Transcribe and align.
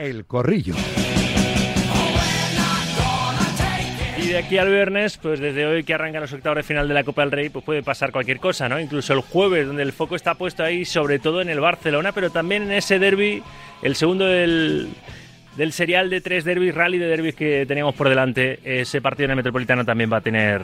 El 0.00 0.24
Corrillo. 0.24 0.74
Y 4.16 4.28
de 4.28 4.38
aquí 4.38 4.56
al 4.56 4.70
viernes, 4.70 5.18
pues 5.18 5.40
desde 5.40 5.66
hoy 5.66 5.84
que 5.84 5.92
arrancan 5.92 6.22
los 6.22 6.32
octavos 6.32 6.56
de 6.56 6.62
final 6.62 6.88
de 6.88 6.94
la 6.94 7.04
Copa 7.04 7.20
del 7.20 7.30
Rey, 7.30 7.50
pues 7.50 7.62
puede 7.66 7.82
pasar 7.82 8.10
cualquier 8.10 8.40
cosa, 8.40 8.66
¿no? 8.66 8.80
Incluso 8.80 9.12
el 9.12 9.20
jueves, 9.20 9.66
donde 9.66 9.82
el 9.82 9.92
foco 9.92 10.16
está 10.16 10.36
puesto 10.36 10.64
ahí, 10.64 10.86
sobre 10.86 11.18
todo 11.18 11.42
en 11.42 11.50
el 11.50 11.60
Barcelona, 11.60 12.12
pero 12.12 12.30
también 12.30 12.62
en 12.62 12.72
ese 12.72 12.98
derby, 12.98 13.42
el 13.82 13.94
segundo 13.94 14.24
del, 14.24 14.88
del 15.58 15.72
serial 15.72 16.08
de 16.08 16.22
tres 16.22 16.44
derbis, 16.44 16.74
rally 16.74 16.96
de 16.96 17.06
derbis 17.06 17.34
que 17.34 17.66
teníamos 17.66 17.94
por 17.94 18.08
delante. 18.08 18.58
Ese 18.64 19.02
partido 19.02 19.26
en 19.26 19.32
el 19.32 19.36
Metropolitano 19.36 19.84
también 19.84 20.10
va 20.10 20.16
a 20.16 20.22
tener 20.22 20.62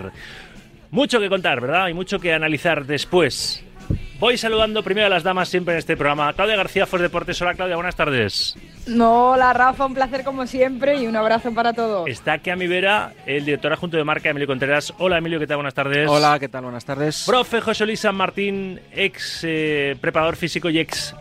mucho 0.90 1.20
que 1.20 1.28
contar, 1.28 1.60
¿verdad? 1.60 1.88
Y 1.88 1.92
mucho 1.92 2.18
que 2.18 2.32
analizar 2.32 2.86
después. 2.86 3.65
Voy 4.18 4.38
saludando 4.38 4.82
primero 4.82 5.08
a 5.08 5.10
las 5.10 5.22
damas 5.22 5.48
siempre 5.48 5.74
en 5.74 5.78
este 5.78 5.94
programa. 5.94 6.32
Claudia 6.32 6.56
García, 6.56 6.86
Fuerza 6.86 7.02
Deportes. 7.02 7.40
Hola 7.42 7.52
Claudia, 7.52 7.76
buenas 7.76 7.96
tardes. 7.96 8.56
Hola 8.88 9.52
Rafa, 9.52 9.84
un 9.84 9.92
placer 9.92 10.24
como 10.24 10.46
siempre 10.46 10.96
y 10.96 11.06
un 11.06 11.16
abrazo 11.16 11.52
para 11.52 11.74
todos. 11.74 12.08
Está 12.08 12.34
aquí 12.34 12.48
a 12.48 12.56
mi 12.56 12.66
vera 12.66 13.12
el 13.26 13.44
director 13.44 13.74
adjunto 13.74 13.98
de 13.98 14.04
marca, 14.04 14.30
Emilio 14.30 14.46
Contreras. 14.46 14.94
Hola 14.98 15.18
Emilio, 15.18 15.38
¿qué 15.38 15.46
tal? 15.46 15.58
Buenas 15.58 15.74
tardes. 15.74 16.08
Hola, 16.08 16.38
¿qué 16.38 16.48
tal? 16.48 16.62
Buenas 16.62 16.86
tardes. 16.86 17.24
Profe 17.26 17.60
José 17.60 17.84
Luis 17.84 18.00
San 18.00 18.14
Martín, 18.14 18.80
ex 18.92 19.40
eh, 19.44 19.96
preparador 20.00 20.36
físico 20.36 20.70
y 20.70 20.78
ex 20.78 21.14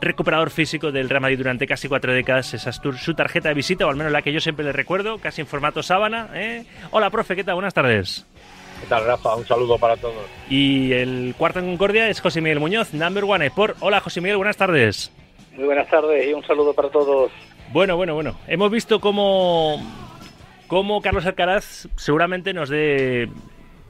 recuperador 0.00 0.48
físico 0.50 0.92
del 0.92 1.10
Real 1.10 1.20
Madrid 1.20 1.38
durante 1.38 1.66
casi 1.66 1.88
cuatro 1.88 2.12
décadas. 2.12 2.54
Esa 2.54 2.70
es 2.70 2.80
su 3.00 3.14
tarjeta 3.14 3.48
de 3.50 3.54
visita, 3.54 3.86
o 3.86 3.90
al 3.90 3.96
menos 3.96 4.12
la 4.12 4.22
que 4.22 4.32
yo 4.32 4.40
siempre 4.40 4.64
le 4.64 4.72
recuerdo, 4.72 5.18
casi 5.18 5.42
en 5.42 5.46
formato 5.46 5.82
sábana. 5.82 6.30
¿eh? 6.34 6.64
Hola 6.90 7.10
profe, 7.10 7.36
¿qué 7.36 7.44
tal? 7.44 7.54
Buenas 7.54 7.74
tardes. 7.74 8.24
¿Qué 8.84 8.90
tal, 8.90 9.06
Rafa? 9.06 9.34
Un 9.34 9.46
saludo 9.46 9.78
para 9.78 9.96
todos. 9.96 10.26
Y 10.50 10.92
el 10.92 11.34
cuarto 11.38 11.58
en 11.58 11.64
Concordia 11.64 12.10
es 12.10 12.20
José 12.20 12.42
Miguel 12.42 12.60
Muñoz, 12.60 12.92
number 12.92 13.24
one 13.24 13.50
por. 13.50 13.76
Hola, 13.80 13.98
José 14.00 14.20
Miguel, 14.20 14.36
buenas 14.36 14.58
tardes. 14.58 15.10
Muy 15.56 15.64
buenas 15.64 15.88
tardes 15.88 16.28
y 16.28 16.34
un 16.34 16.44
saludo 16.44 16.74
para 16.74 16.90
todos. 16.90 17.32
Bueno, 17.72 17.96
bueno, 17.96 18.12
bueno. 18.12 18.38
Hemos 18.46 18.70
visto 18.70 19.00
cómo, 19.00 19.80
cómo 20.66 21.00
Carlos 21.00 21.24
Alcaraz 21.24 21.88
seguramente 21.96 22.52
nos 22.52 22.68
dé 22.68 23.30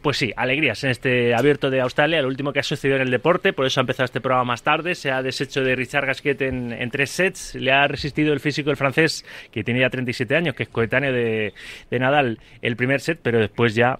pues 0.04 0.18
sí, 0.18 0.34
alegrías 0.36 0.84
en 0.84 0.90
este 0.90 1.34
abierto 1.34 1.70
de 1.70 1.80
Australia, 1.80 2.18
el 2.18 2.26
último 2.26 2.52
que 2.52 2.58
ha 2.58 2.62
sucedido 2.62 2.96
en 2.96 3.02
el 3.04 3.10
deporte, 3.10 3.54
por 3.54 3.64
eso 3.64 3.80
ha 3.80 3.84
empezado 3.84 4.04
este 4.04 4.20
programa 4.20 4.44
más 4.44 4.62
tarde, 4.62 4.94
se 4.94 5.10
ha 5.10 5.22
deshecho 5.22 5.62
de 5.62 5.74
Richard 5.74 6.04
Gasquet 6.04 6.42
en, 6.42 6.90
tres 6.90 7.10
sets, 7.10 7.54
le 7.54 7.72
ha 7.72 7.88
resistido 7.88 8.34
el 8.34 8.40
físico 8.40 8.70
el 8.70 8.76
francés, 8.76 9.24
que 9.50 9.64
tiene 9.64 9.80
ya 9.80 9.88
37 9.88 10.36
años, 10.36 10.54
que 10.54 10.64
es 10.64 10.68
coetáneo 10.68 11.10
de, 11.10 11.54
Nadal, 11.90 12.38
el 12.60 12.76
primer 12.76 13.00
set, 13.00 13.18
pero 13.22 13.38
después 13.38 13.74
ya, 13.74 13.98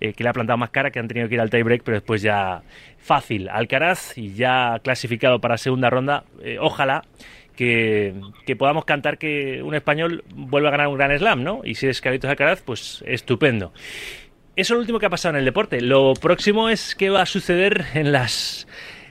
eh, 0.00 0.12
que 0.12 0.24
le 0.24 0.30
ha 0.30 0.32
plantado 0.32 0.56
más 0.56 0.70
cara, 0.70 0.90
que 0.90 0.98
han 0.98 1.06
tenido 1.06 1.28
que 1.28 1.36
ir 1.36 1.40
al 1.40 1.50
tiebreak, 1.50 1.84
pero 1.84 1.98
después 1.98 2.20
ya 2.20 2.62
fácil. 2.98 3.48
Alcaraz, 3.48 4.18
y 4.18 4.34
ya 4.34 4.80
clasificado 4.82 5.40
para 5.40 5.56
segunda 5.56 5.88
ronda, 5.88 6.24
eh, 6.42 6.58
ojalá 6.60 7.04
que, 7.54 8.14
podamos 8.58 8.84
cantar 8.84 9.18
que 9.18 9.62
un 9.62 9.74
español 9.74 10.24
vuelva 10.34 10.68
a 10.70 10.72
ganar 10.72 10.88
un 10.88 10.96
gran 10.96 11.16
slam, 11.16 11.44
¿no? 11.44 11.60
Y 11.62 11.76
si 11.76 11.86
es 11.86 12.00
Carlitos 12.00 12.28
Alcaraz, 12.28 12.62
pues 12.62 13.04
estupendo 13.06 13.72
eso 14.56 14.74
es 14.74 14.76
lo 14.76 14.80
último 14.80 14.98
que 14.98 15.06
ha 15.06 15.10
pasado 15.10 15.34
en 15.34 15.40
el 15.40 15.44
deporte. 15.44 15.80
Lo 15.80 16.14
próximo 16.14 16.68
es 16.68 16.94
qué 16.94 17.10
va 17.10 17.22
a 17.22 17.26
suceder 17.26 17.84
en 17.94 18.12
las 18.12 18.66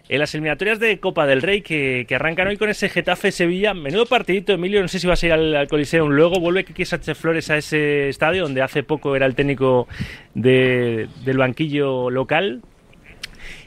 eliminatorias 0.09 0.80
de 0.80 1.00
Copa 1.00 1.25
del 1.25 1.41
Rey 1.41 1.61
que, 1.61 2.05
arrancan 2.16 2.47
hoy 2.47 2.58
con 2.58 2.69
ese 2.69 2.88
Getafe 2.89 3.31
Sevilla. 3.31 3.73
Menudo 3.73 4.05
partidito, 4.05 4.53
Emilio. 4.53 4.81
No 4.81 4.88
sé 4.88 5.00
si 5.00 5.08
vas 5.08 5.22
a 5.23 5.25
ir 5.25 5.33
al, 5.33 5.67
Coliseum. 5.67 6.09
Luego 6.09 6.39
vuelve 6.39 6.63
Kiki 6.63 6.85
Sánchez 6.85 7.17
Flores 7.17 7.50
a 7.50 7.58
ese 7.58 8.09
estadio 8.09 8.44
donde 8.44 8.61
hace 8.61 8.83
poco 8.83 9.16
era 9.16 9.25
el 9.25 9.35
técnico 9.35 9.88
del 10.33 11.09
banquillo 11.38 12.09
local. 12.09 12.61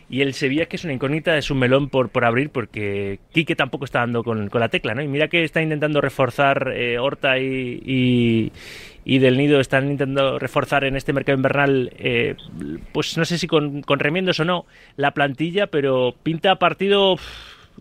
Y 0.09 0.21
el 0.21 0.35
Sevilla, 0.35 0.67
que 0.67 0.77
es 0.77 0.85
una 0.85 0.93
incógnita, 0.93 1.37
es 1.37 1.51
un 1.51 1.59
melón 1.59 1.89
por, 1.89 2.11
abrir 2.25 2.51
porque 2.51 3.19
Quique 3.33 3.57
tampoco 3.57 3.85
está 3.85 4.01
dando 4.01 4.23
con, 4.23 4.49
la 4.53 4.69
tecla, 4.69 4.95
¿no? 4.95 5.03
Y 5.03 5.09
mira 5.09 5.27
que 5.29 5.43
está 5.43 5.61
intentando 5.61 6.01
reforzar 6.01 6.73
eh, 6.77 6.99
Horta 6.99 7.39
y, 7.41 8.53
Del 9.07 9.37
Nido, 9.37 9.61
están 9.61 9.91
intentando 9.91 10.39
reforzar 10.39 10.85
en 10.85 10.97
este 10.97 11.13
mercado 11.13 11.37
invernal, 11.37 11.93
eh, 11.97 12.35
pues 12.93 13.17
no 13.17 13.25
sé 13.25 13.39
si 13.39 13.47
con, 13.47 13.83
con, 13.83 14.01
remiendos 14.01 14.41
o 14.41 14.45
no, 14.45 14.67
la 14.97 15.13
plantilla, 15.13 15.69
pero 15.69 16.15
pinta 16.23 16.57
partido 16.57 17.17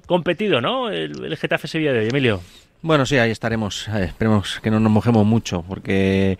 competido, 0.06 0.62
¿no? 0.62 0.90
El, 0.90 1.26
el 1.26 1.38
Getafe 1.38 1.68
Sevilla 1.68 1.94
de 1.94 2.00
hoy, 2.00 2.08
Emilio. 2.10 2.42
Bueno, 2.86 3.08
sí, 3.08 3.18
ahí 3.18 3.32
estaremos. 3.32 3.88
Eh, 3.88 4.04
esperemos 4.04 4.60
que 4.62 4.70
no 4.70 4.80
nos 4.80 4.92
mojemos 4.92 5.26
mucho, 5.26 5.64
porque 5.68 6.38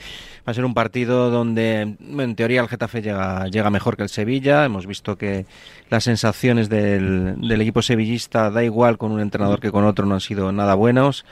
va 0.48 0.52
a 0.52 0.54
ser 0.54 0.64
un 0.64 0.76
partido 0.76 1.32
donde, 1.32 1.96
en 2.00 2.36
teoría, 2.36 2.62
el 2.62 2.68
Getafe 2.68 3.02
llega, 3.02 3.48
llega 3.48 3.72
mejor 3.72 3.98
que 3.98 4.04
el 4.04 4.10
Sevilla. 4.10 4.64
Hemos 4.64 4.86
visto 4.86 5.18
que 5.18 5.48
las 5.90 6.04
sensaciones 6.04 6.70
del, 6.70 7.36
del 7.42 7.62
equipo 7.62 7.82
sevillista, 7.82 8.52
da 8.52 8.64
igual 8.64 9.00
con 9.00 9.12
un 9.12 9.22
entrenador 9.22 9.60
que 9.60 9.72
con 9.72 9.86
otro, 9.86 10.06
no 10.06 10.14
han 10.14 10.22
sido 10.22 10.52
nada 10.52 10.76
buenos. 10.76 11.26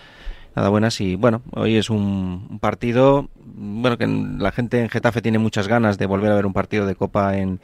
Nada 0.56 0.70
buenas 0.70 1.02
y 1.02 1.16
bueno, 1.16 1.42
hoy 1.52 1.78
es 1.78 1.90
un, 1.90 2.60
partido, 2.62 3.30
bueno, 3.44 3.98
que 3.98 4.06
la 4.06 4.52
gente 4.52 4.80
en 4.80 4.90
Getafe 4.90 5.22
tiene 5.22 5.40
muchas 5.40 5.68
ganas 5.68 5.98
de 5.98 6.06
volver 6.06 6.32
a 6.32 6.36
ver 6.36 6.46
un 6.46 6.54
partido 6.54 6.86
de 6.86 6.96
Copa 6.96 7.38
en, 7.38 7.60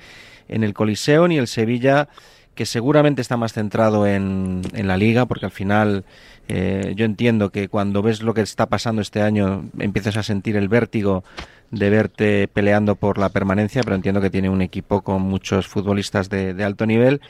en 0.48 0.64
el 0.64 0.74
Coliseo 0.74 1.28
y 1.28 1.38
el 1.38 1.48
Sevilla 1.48 2.10
que 2.56 2.66
seguramente 2.66 3.22
está 3.22 3.38
más 3.38 3.54
centrado 3.54 4.06
en, 4.06 4.64
en 4.74 4.88
la 4.88 4.98
liga, 4.98 5.26
porque 5.28 5.46
al 5.46 5.52
final 5.52 6.04
eh, 6.50 6.94
yo 6.96 7.06
entiendo 7.06 7.52
que 7.52 7.70
cuando 7.70 8.02
ves 8.02 8.24
lo 8.24 8.34
que 8.34 8.42
está 8.42 8.66
pasando 8.66 9.04
este 9.04 9.22
año 9.22 9.70
empiezas 9.78 10.18
a 10.18 10.24
sentir 10.24 10.58
el 10.58 10.68
vértigo 10.68 11.24
de 11.70 11.92
verte 11.92 12.48
peleando 12.48 12.96
por 12.96 13.20
la 13.20 13.30
permanencia, 13.30 13.84
pero 13.84 13.96
entiendo 13.96 14.20
que 14.20 14.32
tiene 14.32 14.50
un 14.50 14.64
equipo 14.64 15.02
con 15.02 15.22
muchos 15.22 15.68
futbolistas 15.68 16.28
de, 16.30 16.64
alto 16.64 16.88
nivel. 16.88 17.22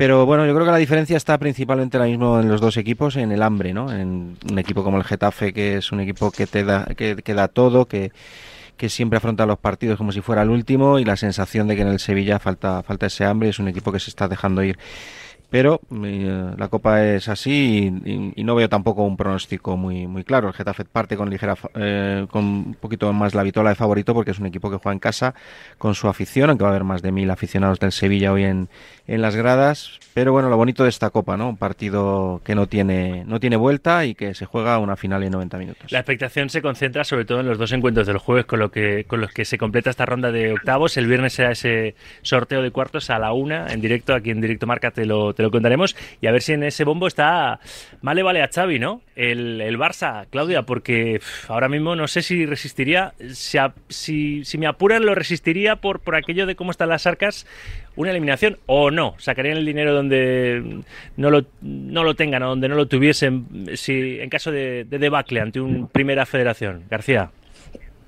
Pero 0.00 0.24
bueno, 0.24 0.46
yo 0.46 0.54
creo 0.54 0.64
que 0.64 0.72
la 0.72 0.78
diferencia 0.78 1.18
está 1.18 1.36
principalmente 1.36 1.98
ahora 1.98 2.08
mismo 2.08 2.40
en 2.40 2.48
los 2.48 2.62
dos 2.62 2.78
equipos, 2.78 3.16
en 3.16 3.32
el 3.32 3.42
hambre, 3.42 3.74
¿no? 3.74 3.92
En 3.92 4.38
un 4.50 4.58
equipo 4.58 4.82
como 4.82 4.96
el 4.96 5.04
Getafe, 5.04 5.52
que 5.52 5.76
es 5.76 5.92
un 5.92 6.00
equipo 6.00 6.30
que 6.30 6.46
te 6.46 6.64
da, 6.64 6.86
que, 6.96 7.16
que 7.16 7.34
da 7.34 7.48
todo, 7.48 7.84
que, 7.84 8.10
que 8.78 8.88
siempre 8.88 9.18
afronta 9.18 9.44
los 9.44 9.58
partidos 9.58 9.98
como 9.98 10.10
si 10.10 10.22
fuera 10.22 10.40
el 10.40 10.48
último, 10.48 10.98
y 10.98 11.04
la 11.04 11.18
sensación 11.18 11.68
de 11.68 11.76
que 11.76 11.82
en 11.82 11.88
el 11.88 11.98
Sevilla 11.98 12.38
falta, 12.38 12.82
falta 12.82 13.04
ese 13.04 13.26
hambre, 13.26 13.50
es 13.50 13.58
un 13.58 13.68
equipo 13.68 13.92
que 13.92 14.00
se 14.00 14.08
está 14.08 14.26
dejando 14.26 14.62
ir 14.62 14.78
pero 15.50 15.80
eh, 16.04 16.54
la 16.56 16.68
Copa 16.68 17.04
es 17.04 17.28
así 17.28 17.92
y, 18.04 18.44
no 18.44 18.54
veo 18.54 18.68
tampoco 18.68 19.02
un 19.02 19.16
pronóstico 19.16 19.76
muy 19.76 20.06
muy 20.06 20.24
claro. 20.24 20.48
El 20.48 20.54
Getafe 20.54 20.84
parte 20.84 21.16
con 21.16 21.28
ligera 21.28 21.56
eh, 21.74 22.26
con 22.30 22.44
un 22.44 22.76
poquito 22.80 23.12
más 23.12 23.34
la 23.34 23.42
vitola 23.42 23.70
de 23.70 23.76
favorito 23.76 24.14
porque 24.14 24.30
es 24.30 24.38
un 24.38 24.46
equipo 24.46 24.70
que 24.70 24.76
juega 24.76 24.92
en 24.92 25.00
casa 25.00 25.34
con 25.76 25.94
su 25.94 26.08
afición, 26.08 26.50
aunque 26.50 26.62
va 26.62 26.70
a 26.70 26.72
haber 26.72 26.84
más 26.84 27.02
de 27.02 27.12
mil 27.12 27.30
aficionados 27.30 27.80
del 27.80 27.92
Sevilla 27.92 28.32
hoy 28.32 28.44
en, 28.44 28.68
en 29.06 29.22
las 29.22 29.36
gradas. 29.36 29.98
Pero 30.14 30.32
bueno, 30.32 30.48
lo 30.48 30.56
bonito 30.56 30.84
de 30.84 30.88
esta 30.88 31.10
Copa, 31.10 31.36
¿no? 31.36 31.50
Un 31.50 31.56
partido 31.56 32.40
que 32.44 32.54
no 32.54 32.66
tiene 32.66 33.24
no 33.26 33.40
tiene 33.40 33.56
vuelta 33.56 34.04
y 34.04 34.14
que 34.14 34.34
se 34.34 34.46
juega 34.46 34.78
una 34.78 34.96
final 34.96 35.22
en 35.24 35.32
90 35.32 35.58
minutos. 35.58 35.92
La 35.92 35.98
expectación 35.98 36.48
se 36.48 36.62
concentra 36.62 37.04
sobre 37.04 37.24
todo 37.24 37.40
en 37.40 37.46
los 37.46 37.58
dos 37.58 37.72
encuentros 37.72 38.06
del 38.06 38.18
jueves 38.18 38.46
con 38.46 38.60
lo 38.60 38.70
que 38.70 39.04
con 39.04 39.20
los 39.20 39.32
que 39.32 39.44
se 39.44 39.58
completa 39.58 39.90
esta 39.90 40.06
ronda 40.06 40.30
de 40.30 40.52
octavos. 40.52 40.96
El 40.96 41.06
viernes 41.06 41.32
será 41.32 41.52
ese 41.52 41.96
sorteo 42.22 42.62
de 42.62 42.70
cuartos 42.70 43.10
a 43.10 43.18
la 43.18 43.32
una 43.32 43.66
en 43.72 43.80
directo 43.80 44.14
aquí 44.14 44.30
en 44.30 44.40
directo 44.40 44.66
Marca 44.66 44.90
te 44.90 45.06
lo 45.06 45.34
te 45.40 45.42
lo 45.42 45.50
contaremos 45.50 45.96
y 46.20 46.26
a 46.26 46.32
ver 46.32 46.42
si 46.42 46.52
en 46.52 46.62
ese 46.64 46.84
bombo 46.84 47.06
está 47.06 47.60
Vale 48.02 48.22
vale 48.22 48.42
a 48.42 48.48
Xavi, 48.48 48.78
¿no? 48.78 49.00
El, 49.16 49.78
Barça, 49.78 50.26
Claudia, 50.30 50.62
porque 50.62 51.20
ahora 51.48 51.68
mismo 51.68 51.96
no 51.96 52.08
sé 52.08 52.22
si 52.22 52.44
resistiría, 52.44 53.14
si, 53.88 54.44
si, 54.44 54.58
me 54.58 54.66
apuran 54.66 55.04
lo 55.04 55.14
resistiría 55.14 55.76
por, 55.76 56.00
por 56.00 56.16
aquello 56.16 56.46
de 56.46 56.56
cómo 56.56 56.70
están 56.70 56.90
las 56.90 57.06
arcas, 57.06 57.46
una 57.96 58.10
eliminación 58.10 58.58
o 58.66 58.90
no, 58.90 59.14
sacarían 59.18 59.56
el 59.56 59.66
dinero 59.66 59.94
donde 59.94 60.82
no 61.16 61.30
lo, 61.30 61.44
no 61.62 62.04
lo 62.04 62.14
tengan 62.14 62.42
o 62.42 62.48
donde 62.48 62.68
no 62.68 62.74
lo 62.74 62.86
tuviesen, 62.86 63.46
si 63.74 64.20
en 64.20 64.28
caso 64.28 64.50
de, 64.50 64.84
de 64.84 64.98
debacle 64.98 65.40
ante 65.40 65.60
un 65.60 65.88
primera 65.88 66.26
federación. 66.26 66.84
García. 66.90 67.30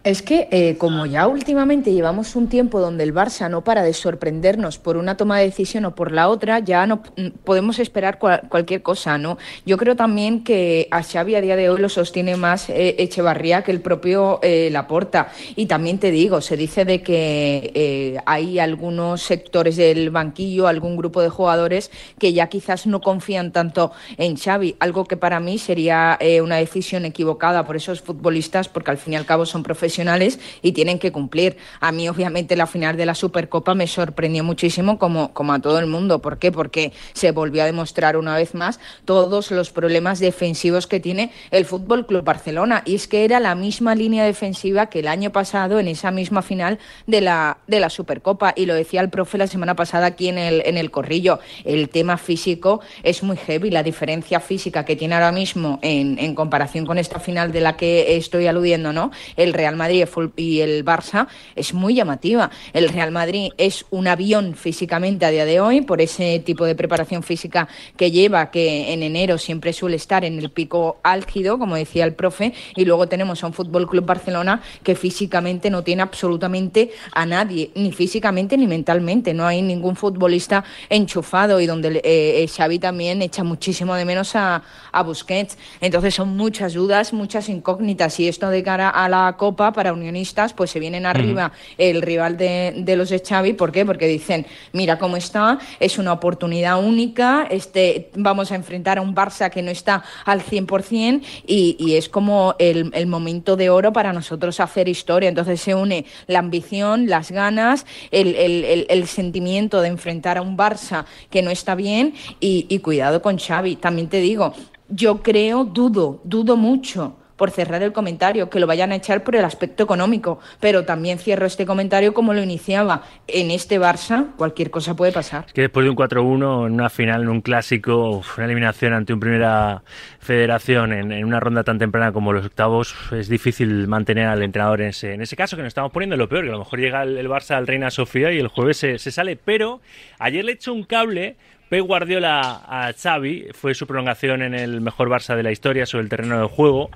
Es 0.04 0.20
que 0.20 0.48
eh, 0.50 0.76
como 0.78 1.06
ya 1.06 1.28
últimamente 1.28 1.92
llevamos 1.92 2.34
un 2.34 2.48
tiempo 2.48 2.80
donde 2.80 3.04
el 3.04 3.14
Barça 3.14 3.48
no 3.48 3.62
para 3.62 3.84
de 3.84 3.92
sorprendernos 3.92 4.78
por 4.78 4.96
una 4.96 5.16
toma 5.16 5.38
de 5.38 5.44
decisión 5.44 5.84
o 5.84 5.94
por 5.94 6.10
la 6.10 6.28
otra, 6.28 6.58
ya 6.58 6.88
no 6.88 7.02
mm, 7.16 7.28
podemos 7.44 7.78
esperar 7.78 8.18
cualquier 8.18 8.82
cosa, 8.82 9.16
¿no? 9.16 9.38
Yo 9.64 9.76
creo 9.76 9.94
también 9.94 10.42
que 10.42 10.88
a 10.90 11.04
Xavi 11.04 11.36
a 11.36 11.40
día 11.40 11.54
de 11.54 11.70
hoy 11.70 11.80
lo 11.80 11.88
sostiene 11.88 12.36
más 12.36 12.68
eh, 12.68 12.96
Echevarría 12.98 13.62
que 13.62 13.70
el 13.70 13.80
propio 13.80 14.40
eh, 14.42 14.70
Laporta. 14.72 15.28
Y 15.54 15.66
también 15.66 15.98
te 15.98 16.10
digo, 16.10 16.40
se 16.40 16.56
dice 16.56 16.84
de 16.84 17.00
que 17.00 18.20
hay 18.26 18.58
algunos 18.58 19.22
sectores 19.22 19.76
del 19.76 20.10
banquillo, 20.10 20.66
algún 20.66 20.96
grupo 20.96 21.22
de 21.22 21.28
jugadores 21.28 21.92
que 22.18 22.32
ya 22.32 22.48
quizás 22.48 22.88
no 22.88 23.00
confían 23.00 23.52
tanto 23.52 23.92
en 24.16 24.36
Xavi, 24.36 24.74
algo 24.80 25.04
que 25.04 25.16
para 25.16 25.38
mí 25.38 25.58
sería 25.58 26.18
una 26.42 26.56
decisión 26.56 27.04
equivocada 27.04 27.64
por 27.64 27.76
esos 27.76 28.00
futbolistas, 28.00 28.68
porque 28.68 28.90
al 28.90 28.98
fin 28.98 29.12
y 29.12 29.16
al 29.16 29.26
cabo 29.26 29.46
son 29.46 29.62
profesionales 29.62 29.91
profesionales 29.92 30.40
y 30.62 30.72
tienen 30.72 30.98
que 30.98 31.12
cumplir. 31.12 31.58
A 31.80 31.92
mí, 31.92 32.08
obviamente, 32.08 32.56
la 32.56 32.66
final 32.66 32.96
de 32.96 33.04
la 33.04 33.14
Supercopa 33.14 33.74
me 33.74 33.86
sorprendió 33.86 34.42
muchísimo, 34.42 34.98
como, 34.98 35.34
como 35.34 35.52
a 35.52 35.58
todo 35.58 35.78
el 35.78 35.86
mundo. 35.86 36.20
¿Por 36.20 36.38
qué? 36.38 36.50
Porque 36.50 36.92
se 37.12 37.30
volvió 37.32 37.62
a 37.62 37.66
demostrar 37.66 38.16
una 38.16 38.34
vez 38.36 38.54
más 38.54 38.80
todos 39.04 39.50
los 39.50 39.70
problemas 39.70 40.18
defensivos 40.18 40.86
que 40.86 40.98
tiene 40.98 41.30
el 41.50 41.66
Fútbol 41.66 42.06
Club 42.06 42.24
Barcelona. 42.24 42.82
Y 42.86 42.94
es 42.94 43.06
que 43.06 43.24
era 43.24 43.38
la 43.38 43.54
misma 43.54 43.94
línea 43.94 44.24
defensiva 44.24 44.86
que 44.86 45.00
el 45.00 45.08
año 45.08 45.30
pasado 45.30 45.78
en 45.78 45.88
esa 45.88 46.10
misma 46.10 46.40
final 46.40 46.78
de 47.06 47.20
la, 47.20 47.58
de 47.66 47.78
la 47.78 47.90
Supercopa. 47.90 48.54
Y 48.56 48.64
lo 48.64 48.74
decía 48.74 49.02
el 49.02 49.10
profe 49.10 49.36
la 49.36 49.46
semana 49.46 49.76
pasada 49.76 50.06
aquí 50.06 50.28
en 50.28 50.38
el, 50.38 50.62
en 50.64 50.78
el 50.78 50.90
Corrillo. 50.90 51.38
El 51.64 51.90
tema 51.90 52.16
físico 52.16 52.80
es 53.02 53.22
muy 53.22 53.36
heavy. 53.36 53.70
La 53.70 53.82
diferencia 53.82 54.40
física 54.40 54.86
que 54.86 54.96
tiene 54.96 55.16
ahora 55.16 55.32
mismo 55.32 55.78
en, 55.82 56.18
en 56.18 56.34
comparación 56.34 56.86
con 56.86 56.96
esta 56.96 57.20
final 57.20 57.52
de 57.52 57.60
la 57.60 57.76
que 57.76 58.16
estoy 58.16 58.46
aludiendo, 58.46 58.94
¿no? 58.94 59.10
El 59.36 59.52
Real 59.52 59.76
Madrid 59.76 59.81
y 59.90 60.60
el 60.60 60.84
Barça 60.84 61.26
es 61.56 61.74
muy 61.74 61.94
llamativa. 61.94 62.50
El 62.72 62.88
Real 62.88 63.10
Madrid 63.10 63.50
es 63.58 63.84
un 63.90 64.06
avión 64.06 64.54
físicamente 64.54 65.26
a 65.26 65.30
día 65.30 65.44
de 65.44 65.60
hoy 65.60 65.80
por 65.80 66.00
ese 66.00 66.38
tipo 66.40 66.64
de 66.64 66.74
preparación 66.74 67.22
física 67.22 67.68
que 67.96 68.10
lleva, 68.10 68.50
que 68.50 68.92
en 68.92 69.02
enero 69.02 69.38
siempre 69.38 69.72
suele 69.72 69.96
estar 69.96 70.24
en 70.24 70.38
el 70.38 70.50
pico 70.50 70.98
álgido, 71.02 71.58
como 71.58 71.76
decía 71.76 72.04
el 72.04 72.14
profe, 72.14 72.52
y 72.76 72.84
luego 72.84 73.08
tenemos 73.08 73.42
a 73.42 73.46
un 73.46 73.52
Fútbol 73.52 73.88
Club 73.88 74.04
Barcelona 74.04 74.62
que 74.82 74.94
físicamente 74.94 75.70
no 75.70 75.82
tiene 75.82 76.02
absolutamente 76.02 76.92
a 77.12 77.26
nadie, 77.26 77.70
ni 77.74 77.92
físicamente 77.92 78.56
ni 78.56 78.66
mentalmente. 78.66 79.34
No 79.34 79.46
hay 79.46 79.62
ningún 79.62 79.96
futbolista 79.96 80.64
enchufado 80.88 81.60
y 81.60 81.66
donde 81.66 82.00
eh, 82.04 82.46
Xavi 82.48 82.78
también 82.78 83.22
echa 83.22 83.44
muchísimo 83.44 83.94
de 83.94 84.04
menos 84.04 84.34
a 84.36 84.62
Busquets. 85.04 85.58
Entonces 85.80 86.14
son 86.14 86.36
muchas 86.36 86.74
dudas, 86.74 87.12
muchas 87.12 87.48
incógnitas 87.48 88.18
y 88.20 88.28
esto 88.28 88.48
de 88.48 88.62
cara 88.62 88.88
a 88.88 89.08
la 89.08 89.36
Copa 89.36 89.71
para 89.72 89.92
unionistas, 89.92 90.52
pues 90.52 90.70
se 90.70 90.80
vienen 90.80 91.06
arriba 91.06 91.52
el 91.78 92.02
rival 92.02 92.36
de, 92.36 92.74
de, 92.76 92.96
los 92.96 93.10
de 93.10 93.20
Xavi. 93.20 93.52
¿Por 93.54 93.72
qué? 93.72 93.84
Porque 93.84 94.06
dicen, 94.06 94.46
mira 94.72 94.98
cómo 94.98 95.16
está, 95.16 95.58
es 95.80 95.98
una 95.98 96.12
oportunidad 96.12 96.82
única, 96.82 97.46
este, 97.50 98.10
vamos 98.14 98.52
a 98.52 98.54
enfrentar 98.54 98.98
a 98.98 99.02
un 99.02 99.14
Barça 99.14 99.50
que 99.50 99.62
no 99.62 99.70
está 99.70 100.02
al 100.24 100.42
100% 100.42 101.22
y, 101.46 101.76
y 101.78 101.96
es 101.96 102.08
como 102.08 102.54
el, 102.58 102.90
el, 102.94 103.06
momento 103.06 103.56
de 103.56 103.70
oro 103.70 103.92
para 103.92 104.12
nosotros 104.12 104.60
hacer 104.60 104.88
historia. 104.88 105.28
Entonces 105.28 105.60
se 105.60 105.74
une 105.74 106.04
la 106.26 106.38
ambición, 106.38 107.08
las 107.08 107.30
ganas, 107.30 107.86
el, 108.10 108.34
el, 108.34 108.86
el 108.88 109.06
sentimiento 109.06 109.80
de 109.80 109.88
enfrentar 109.88 110.38
a 110.38 110.42
un 110.42 110.56
Barça 110.56 111.04
que 111.30 111.42
no 111.42 111.50
está 111.50 111.74
bien 111.74 112.14
y, 112.40 112.66
y 112.68 112.78
cuidado 112.78 113.22
con 113.22 113.38
Xavi. 113.38 113.76
También 113.76 114.08
te 114.08 114.20
digo, 114.20 114.54
yo 114.88 115.22
creo, 115.22 115.64
dudo, 115.64 116.20
dudo 116.24 116.56
mucho 116.56 117.16
por 117.42 117.50
cerrar 117.50 117.82
el 117.82 117.92
comentario, 117.92 118.48
que 118.48 118.60
lo 118.60 118.68
vayan 118.68 118.92
a 118.92 118.94
echar 118.94 119.24
por 119.24 119.34
el 119.34 119.44
aspecto 119.44 119.82
económico, 119.82 120.38
pero 120.60 120.84
también 120.84 121.18
cierro 121.18 121.44
este 121.44 121.66
comentario 121.66 122.14
como 122.14 122.34
lo 122.34 122.40
iniciaba. 122.40 123.02
En 123.26 123.50
este 123.50 123.80
Barça 123.80 124.28
cualquier 124.36 124.70
cosa 124.70 124.94
puede 124.94 125.10
pasar. 125.10 125.46
Es 125.48 125.52
que 125.52 125.62
después 125.62 125.82
de 125.82 125.90
un 125.90 125.96
4-1 125.96 126.68
en 126.68 126.74
una 126.74 126.88
final, 126.88 127.22
en 127.22 127.28
un 127.28 127.40
clásico, 127.40 128.22
una 128.36 128.46
eliminación 128.46 128.92
ante 128.92 129.12
un 129.12 129.18
primera 129.18 129.82
federación 130.20 130.92
en, 130.92 131.24
una 131.24 131.40
ronda 131.40 131.64
tan 131.64 131.80
temprana 131.80 132.12
como 132.12 132.32
los 132.32 132.46
octavos, 132.46 132.94
es 133.10 133.28
difícil 133.28 133.88
mantener 133.88 134.26
al 134.26 134.40
entrenador 134.44 134.80
en 134.80 134.90
ese, 134.90 135.14
en 135.14 135.20
ese 135.20 135.34
caso, 135.34 135.56
que 135.56 135.62
nos 135.62 135.70
estamos 135.70 135.90
poniendo 135.90 136.16
lo 136.16 136.28
peor, 136.28 136.44
que 136.44 136.50
a 136.50 136.52
lo 136.52 136.60
mejor 136.60 136.78
llega 136.78 137.02
el, 137.02 137.18
el 137.18 137.28
Barça 137.28 137.56
al 137.56 137.66
Reina 137.66 137.90
Sofía 137.90 138.30
y 138.30 138.38
el 138.38 138.46
jueves 138.46 138.76
se, 138.76 139.00
se 139.00 139.10
sale, 139.10 139.34
pero 139.34 139.80
ayer 140.20 140.44
le 140.44 140.52
echó 140.52 140.72
un 140.72 140.84
cable 140.84 141.34
Pep 141.72 141.86
Guardiola 141.86 142.64
a 142.66 142.92
Xavi, 142.92 143.46
fue 143.54 143.72
su 143.72 143.86
prolongación 143.86 144.42
en 144.42 144.52
el 144.52 144.82
mejor 144.82 145.08
Barça 145.08 145.34
de 145.34 145.42
la 145.42 145.52
historia 145.52 145.86
sobre 145.86 146.02
el 146.02 146.10
terreno 146.10 146.38
de 146.38 146.46
juego 146.46 146.90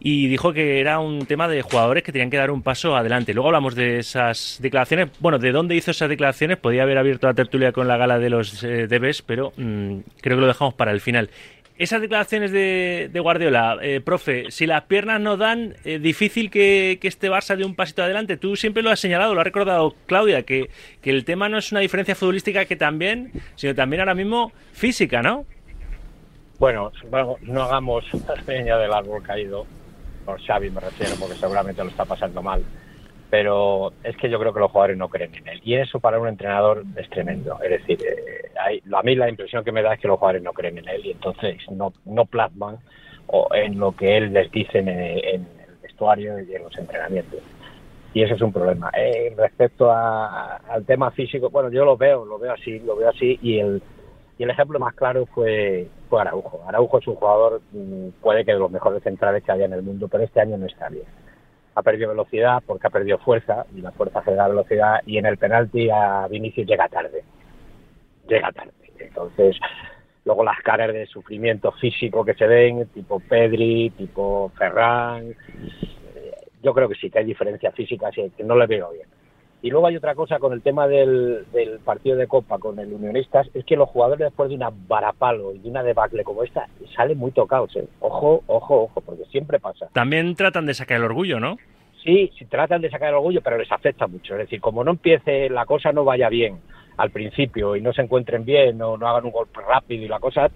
y 0.00 0.28
dijo 0.28 0.54
que 0.54 0.80
era 0.80 0.98
un 0.98 1.26
tema 1.26 1.46
de 1.46 1.60
jugadores 1.60 2.04
que 2.04 2.10
tenían 2.10 2.30
que 2.30 2.38
dar 2.38 2.50
un 2.50 2.62
paso 2.62 2.96
adelante. 2.96 3.34
Luego 3.34 3.48
hablamos 3.48 3.74
de 3.74 3.98
esas 3.98 4.60
declaraciones, 4.62 5.10
bueno, 5.20 5.38
de 5.38 5.52
dónde 5.52 5.74
hizo 5.74 5.90
esas 5.90 6.08
declaraciones, 6.08 6.56
podía 6.56 6.84
haber 6.84 6.96
abierto 6.96 7.26
la 7.26 7.34
tertulia 7.34 7.72
con 7.72 7.86
la 7.86 7.98
gala 7.98 8.18
de 8.18 8.30
los 8.30 8.64
eh, 8.64 8.86
debes, 8.86 9.20
pero 9.20 9.52
mmm, 9.58 9.98
creo 10.22 10.38
que 10.38 10.40
lo 10.40 10.46
dejamos 10.46 10.72
para 10.72 10.92
el 10.92 11.02
final. 11.02 11.28
Esas 11.78 12.00
declaraciones 12.00 12.50
de, 12.50 13.20
Guardiola, 13.22 13.78
eh, 13.80 14.00
profe, 14.00 14.50
si 14.50 14.66
las 14.66 14.82
piernas 14.82 15.20
no 15.20 15.36
dan, 15.36 15.76
eh, 15.84 16.00
difícil 16.00 16.50
que, 16.50 16.98
este 17.00 17.30
Barça 17.30 17.56
dé 17.56 17.64
un 17.64 17.76
pasito 17.76 18.02
adelante. 18.02 18.36
Tú 18.36 18.56
siempre 18.56 18.82
lo 18.82 18.90
has 18.90 18.98
señalado, 18.98 19.32
lo 19.32 19.40
ha 19.40 19.44
recordado 19.44 19.94
Claudia, 20.06 20.42
que, 20.42 20.70
el 21.04 21.24
tema 21.24 21.48
no 21.48 21.56
es 21.56 21.70
una 21.70 21.80
diferencia 21.80 22.16
futbolística 22.16 22.64
que 22.64 22.74
también, 22.74 23.30
sino 23.54 23.76
también 23.76 24.00
ahora 24.00 24.14
mismo 24.14 24.50
física, 24.72 25.22
¿no? 25.22 25.46
Bueno, 26.58 26.90
no 27.42 27.62
hagamos 27.62 28.04
leña 28.46 28.76
del 28.76 28.92
árbol 28.92 29.22
caído, 29.22 29.64
por 30.26 30.42
Xavi 30.44 30.70
me 30.70 30.80
refiero, 30.80 31.14
porque 31.20 31.36
seguramente 31.36 31.84
lo 31.84 31.90
está 31.90 32.04
pasando 32.04 32.42
mal 32.42 32.62
pero 33.30 33.92
es 34.02 34.16
que 34.16 34.30
yo 34.30 34.38
creo 34.38 34.54
que 34.54 34.60
los 34.60 34.70
jugadores 34.70 34.96
no 34.96 35.08
creen 35.08 35.34
en 35.34 35.48
él. 35.48 35.60
Y 35.62 35.74
eso 35.74 36.00
para 36.00 36.18
un 36.18 36.28
entrenador 36.28 36.84
es 36.96 37.08
tremendo. 37.10 37.58
Es 37.62 37.70
decir, 37.70 37.98
eh, 38.02 38.37
a 38.68 39.02
mí 39.02 39.14
la 39.14 39.28
impresión 39.28 39.64
que 39.64 39.72
me 39.72 39.82
da 39.82 39.94
es 39.94 40.00
que 40.00 40.08
los 40.08 40.18
jugadores 40.18 40.42
no 40.42 40.52
creen 40.52 40.78
en 40.78 40.88
él 40.88 41.06
y 41.06 41.10
entonces 41.12 41.58
no, 41.70 41.92
no 42.04 42.24
plasman 42.26 42.78
o 43.26 43.48
en 43.54 43.78
lo 43.78 43.92
que 43.92 44.16
él 44.16 44.32
les 44.32 44.50
dice 44.50 44.78
en, 44.78 44.88
el 44.88 45.46
vestuario 45.82 46.38
y 46.40 46.54
en 46.54 46.62
los 46.62 46.76
entrenamientos. 46.78 47.40
Y 48.14 48.22
eso 48.22 48.34
es 48.34 48.40
un 48.40 48.52
problema. 48.52 48.90
Eh, 48.96 49.34
respecto 49.36 49.92
al 49.92 50.84
tema 50.86 51.10
físico, 51.10 51.50
bueno, 51.50 51.70
yo 51.70 51.84
lo 51.84 51.96
veo, 51.96 52.24
lo 52.24 52.38
veo 52.38 52.52
así, 52.52 52.78
lo 52.80 52.96
veo 52.96 53.10
así 53.10 53.38
y 53.42 53.58
el, 53.58 53.82
y 54.38 54.44
el 54.44 54.50
ejemplo 54.50 54.78
más 54.78 54.94
claro 54.94 55.26
fue, 55.26 55.88
fue 56.08 56.20
Araujo. 56.20 56.62
Araujo 56.66 56.98
es 56.98 57.06
un 57.06 57.16
jugador, 57.16 57.60
puede 58.22 58.44
que 58.44 58.52
de 58.52 58.58
los 58.58 58.70
mejores 58.70 59.02
centrales 59.02 59.44
que 59.44 59.52
haya 59.52 59.66
en 59.66 59.74
el 59.74 59.82
mundo, 59.82 60.08
pero 60.08 60.24
este 60.24 60.40
año 60.40 60.56
no 60.56 60.66
está 60.66 60.88
bien 60.88 61.04
ha 61.78 61.82
perdido 61.82 62.08
velocidad 62.08 62.60
porque 62.66 62.88
ha 62.88 62.90
perdido 62.90 63.18
fuerza 63.18 63.64
y 63.72 63.80
la 63.80 63.92
fuerza 63.92 64.20
genera 64.22 64.48
velocidad 64.48 65.00
y 65.06 65.16
en 65.16 65.26
el 65.26 65.38
penalti 65.38 65.88
a 65.90 66.26
Vinicius 66.26 66.66
llega 66.66 66.88
tarde 66.88 67.22
llega 68.28 68.52
tarde 68.52 68.72
entonces 68.98 69.56
luego 70.24 70.44
las 70.44 70.60
caras 70.62 70.92
de 70.92 71.06
sufrimiento 71.06 71.72
físico 71.72 72.24
que 72.24 72.34
se 72.34 72.46
ven 72.46 72.86
tipo 72.88 73.20
Pedri 73.20 73.90
tipo 73.90 74.52
Ferran 74.56 75.34
yo 76.62 76.74
creo 76.74 76.88
que 76.88 76.96
sí 76.96 77.10
que 77.10 77.20
hay 77.20 77.24
diferencia 77.24 77.72
física 77.72 78.10
sí, 78.12 78.30
que 78.36 78.44
no 78.44 78.56
le 78.56 78.66
veo 78.66 78.90
bien 78.92 79.08
y 79.60 79.70
luego 79.70 79.88
hay 79.88 79.96
otra 79.96 80.14
cosa 80.14 80.38
con 80.38 80.52
el 80.52 80.62
tema 80.62 80.86
del, 80.86 81.44
del, 81.52 81.80
partido 81.80 82.16
de 82.16 82.28
Copa 82.28 82.58
con 82.58 82.78
el 82.78 82.92
Unionistas, 82.92 83.48
es 83.54 83.64
que 83.64 83.76
los 83.76 83.88
jugadores 83.88 84.26
después 84.26 84.48
de 84.50 84.54
una 84.54 84.70
varapalo 84.70 85.52
y 85.52 85.58
de 85.58 85.68
una 85.68 85.82
debacle 85.82 86.22
como 86.22 86.44
esta 86.44 86.68
salen 86.94 87.18
muy 87.18 87.32
tocados. 87.32 87.74
¿eh? 87.74 87.88
Ojo, 87.98 88.44
ojo, 88.46 88.82
ojo, 88.84 89.00
porque 89.00 89.24
siempre 89.24 89.58
pasa. 89.58 89.88
También 89.92 90.36
tratan 90.36 90.64
de 90.66 90.74
sacar 90.74 90.98
el 90.98 91.04
orgullo, 91.04 91.40
¿no? 91.40 91.56
Sí, 92.04 92.30
sí, 92.38 92.44
tratan 92.44 92.80
de 92.80 92.90
sacar 92.90 93.08
el 93.08 93.16
orgullo, 93.16 93.40
pero 93.42 93.58
les 93.58 93.70
afecta 93.72 94.06
mucho. 94.06 94.34
Es 94.34 94.40
decir, 94.42 94.60
como 94.60 94.84
no 94.84 94.92
empiece, 94.92 95.50
la 95.50 95.66
cosa 95.66 95.90
no 95.90 96.04
vaya 96.04 96.28
bien 96.28 96.60
al 96.98 97.10
principio 97.10 97.74
y 97.74 97.80
no 97.80 97.92
se 97.92 98.02
encuentren 98.02 98.44
bien 98.44 98.80
o 98.82 98.96
no 98.96 99.08
hagan 99.08 99.24
un 99.24 99.32
golpe 99.32 99.60
rápido 99.66 100.04
y 100.04 100.08
la 100.08 100.20
cosa 100.20 100.50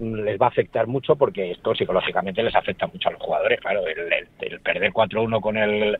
les 0.00 0.40
va 0.40 0.46
a 0.46 0.48
afectar 0.48 0.86
mucho 0.86 1.16
porque 1.16 1.52
esto 1.52 1.74
psicológicamente 1.74 2.42
les 2.42 2.54
afecta 2.56 2.86
mucho 2.86 3.08
a 3.08 3.12
los 3.12 3.22
jugadores. 3.22 3.60
Claro, 3.60 3.82
el 3.86 4.60
perder 4.60 4.92
4-1 4.92 5.40
con 5.40 5.56
el 5.56 5.98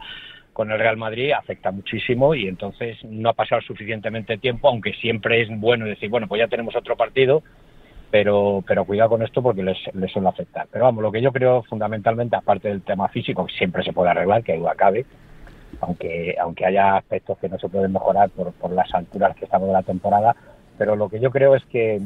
con 0.53 0.71
el 0.71 0.79
Real 0.79 0.97
Madrid 0.97 1.33
afecta 1.33 1.71
muchísimo 1.71 2.35
y 2.35 2.47
entonces 2.47 2.99
no 3.05 3.31
ha 3.31 3.33
pasado 3.33 3.63
suficientemente 3.63 4.39
tiempo, 4.39 4.69
aunque 4.69 4.93
siempre 4.95 5.41
es 5.41 5.49
bueno 5.49 5.87
decir, 5.87 6.11
bueno, 6.11 6.29
pues 6.29 6.41
ya 6.41 6.49
tenemos 6.49 6.77
otro 6.77 6.97
partido, 6.97 7.43
pero, 8.11 8.63
pero 8.67 8.85
cuidado 8.85 9.11
con 9.11 9.23
esto 9.23 9.43
porque 9.43 9.63
les, 9.63 9.79
les 9.95 10.13
suele 10.13 10.29
afectar. 10.29 10.67
Pero 10.71 10.85
vamos, 10.85 11.03
lo 11.03 11.11
que 11.11 11.23
yo 11.23 11.33
creo 11.33 11.63
fundamentalmente, 11.63 12.37
aparte 12.37 12.69
del 12.69 12.83
tema 12.83 13.09
físico, 13.09 13.47
que 13.47 13.55
siempre 13.55 13.83
se 13.83 13.93
puede 13.93 14.11
arreglar, 14.11 14.45
que 14.45 14.59
duda 14.59 14.75
cabe, 14.75 15.07
aunque, 15.83 16.35
aunque 16.41 16.65
haya 16.65 16.97
aspectos 16.97 17.39
que 17.39 17.49
no 17.49 17.59
se 17.59 17.69
pueden 17.69 17.93
mejorar 17.93 18.31
por, 18.31 18.53
por 18.53 18.71
las 18.73 18.93
alturas 18.95 19.37
que 19.37 19.45
estamos 19.45 19.69
de 19.69 19.75
la 19.75 19.83
temporada, 19.83 20.35
pero 20.79 20.97
lo 20.97 21.09
que 21.09 21.21
yo 21.21 21.31
creo 21.31 21.55
es 21.55 21.65
que 21.67 22.01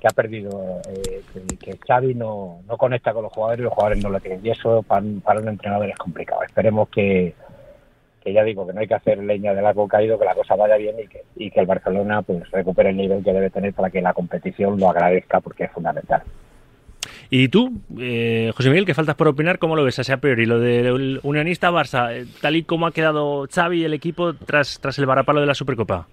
que 0.00 0.06
ha 0.08 0.10
perdido, 0.10 0.82
eh, 0.88 1.22
que, 1.58 1.78
Xavi 1.78 2.14
no, 2.14 2.60
no 2.68 2.76
conecta 2.76 3.14
con 3.14 3.22
los 3.22 3.32
jugadores 3.32 3.60
y 3.60 3.62
los 3.62 3.72
jugadores 3.72 4.02
no 4.02 4.10
lo 4.10 4.20
tienen. 4.20 4.44
Y 4.44 4.50
eso 4.50 4.82
para, 4.82 5.02
para 5.24 5.40
un 5.40 5.48
entrenador 5.48 5.88
es 5.88 5.96
complicado. 5.96 6.42
Esperemos 6.42 6.90
que, 6.90 7.34
que 8.22 8.32
ya 8.32 8.44
digo 8.44 8.66
que 8.66 8.74
no 8.74 8.80
hay 8.80 8.88
que 8.88 8.94
hacer 8.94 9.18
leña 9.18 9.54
del 9.54 9.64
árbol 9.64 9.88
caído, 9.88 10.18
que 10.18 10.26
la 10.26 10.34
cosa 10.34 10.54
vaya 10.54 10.76
bien 10.76 10.96
y 11.02 11.06
que, 11.06 11.22
y 11.36 11.50
que 11.50 11.60
el 11.60 11.66
Barcelona 11.66 12.22
pues 12.22 12.50
recupere 12.50 12.90
el 12.90 12.96
nivel 12.98 13.24
que 13.24 13.32
debe 13.32 13.50
tener 13.50 13.72
para 13.72 13.90
que 13.90 14.02
la 14.02 14.12
competición 14.12 14.78
lo 14.78 14.90
agradezca 14.90 15.40
porque 15.40 15.64
es 15.64 15.72
fundamental. 15.72 16.22
Y 17.30 17.48
tú, 17.48 17.72
eh, 17.98 18.52
José 18.54 18.68
Miguel, 18.68 18.86
que 18.86 18.94
faltas 18.94 19.16
por 19.16 19.28
opinar, 19.28 19.58
¿cómo 19.58 19.76
lo 19.76 19.84
ves 19.84 19.98
así 19.98 20.12
a 20.12 20.18
priori? 20.18 20.46
Lo 20.46 20.60
del 20.60 21.20
unionista 21.22 21.70
Barça, 21.70 22.12
eh, 22.12 22.26
tal 22.40 22.56
y 22.56 22.62
como 22.62 22.86
ha 22.86 22.92
quedado 22.92 23.46
Xavi 23.52 23.80
y 23.80 23.84
el 23.84 23.94
equipo 23.94 24.34
tras, 24.34 24.80
tras 24.80 24.98
el 24.98 25.06
varapalo 25.06 25.40
de 25.40 25.46
la 25.46 25.54
Supercopa. 25.54 26.06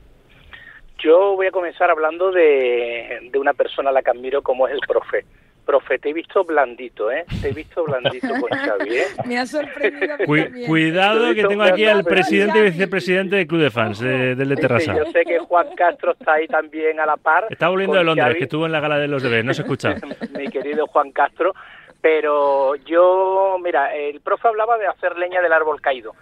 Yo 0.99 1.35
voy 1.35 1.47
a 1.47 1.51
comenzar 1.51 1.89
hablando 1.89 2.31
de, 2.31 3.29
de 3.31 3.39
una 3.39 3.53
persona 3.53 3.89
a 3.89 3.93
la 3.93 4.01
que 4.01 4.11
admiro 4.11 4.41
como 4.41 4.67
es 4.67 4.73
el 4.73 4.79
profe. 4.87 5.25
Profe, 5.65 5.97
te 5.97 6.09
he 6.09 6.13
visto 6.13 6.43
blandito, 6.43 7.09
¿eh? 7.11 7.25
Te 7.41 7.49
he 7.49 7.53
visto 7.53 7.83
blandito 7.83 8.27
con 8.27 8.49
Xavi, 8.57 8.97
¿eh? 8.97 9.05
Me 9.25 9.39
ha 9.39 9.45
sorprendido. 9.45 10.17
Cu 10.25 10.35
cuidado 10.67 11.33
que 11.33 11.43
tengo 11.45 11.63
aquí 11.63 11.85
al 11.85 12.03
presidente 12.03 12.59
y 12.59 12.61
vicepresidente 12.63 13.37
del 13.37 13.47
Club 13.47 13.61
de 13.61 13.71
Fans, 13.71 13.99
de, 13.99 14.35
del 14.35 14.49
de 14.49 14.55
Terrassa. 14.57 14.93
Sí, 14.93 14.99
yo 14.99 15.11
sé 15.11 15.23
que 15.23 15.39
Juan 15.39 15.73
Castro 15.75 16.11
está 16.11 16.33
ahí 16.33 16.47
también 16.47 16.99
a 16.99 17.05
la 17.05 17.17
par. 17.17 17.45
Está 17.49 17.69
volviendo 17.69 17.97
de 17.97 18.03
Londres, 18.03 18.25
Xavi. 18.25 18.37
que 18.37 18.43
estuvo 18.43 18.65
en 18.65 18.71
la 18.71 18.79
gala 18.79 18.97
de 18.97 19.07
los 19.07 19.23
deberes, 19.23 19.45
no 19.45 19.53
se 19.53 19.61
escucha. 19.61 19.95
Mi 20.37 20.47
querido 20.49 20.87
Juan 20.87 21.11
Castro. 21.11 21.53
Pero 22.01 22.75
yo 22.75 23.57
mira, 23.63 23.95
el 23.95 24.19
profe 24.19 24.49
hablaba 24.49 24.77
de 24.77 24.87
hacer 24.87 25.17
leña 25.17 25.41
del 25.41 25.53
árbol 25.53 25.79
caído. 25.79 26.13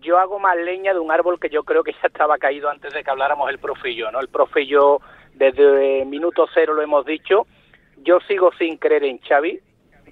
Yo 0.00 0.18
hago 0.18 0.40
más 0.40 0.56
leña 0.56 0.92
de 0.92 0.98
un 0.98 1.12
árbol 1.12 1.38
que 1.38 1.48
yo 1.48 1.62
creo 1.62 1.84
que 1.84 1.92
ya 1.92 2.08
estaba 2.08 2.38
caído 2.38 2.68
antes 2.68 2.92
de 2.92 3.04
que 3.04 3.10
habláramos 3.10 3.48
el 3.48 3.60
profe 3.60 3.90
y 3.90 3.94
yo, 3.94 4.10
¿no? 4.10 4.18
El 4.18 4.28
profe 4.28 4.62
y 4.62 4.66
yo 4.66 5.00
desde 5.34 6.04
minuto 6.06 6.48
cero 6.52 6.74
lo 6.74 6.82
hemos 6.82 7.06
dicho. 7.06 7.46
Yo 8.02 8.20
sigo 8.28 8.50
sin 8.58 8.76
creer 8.76 9.04
en 9.04 9.18
Xavi. 9.18 9.60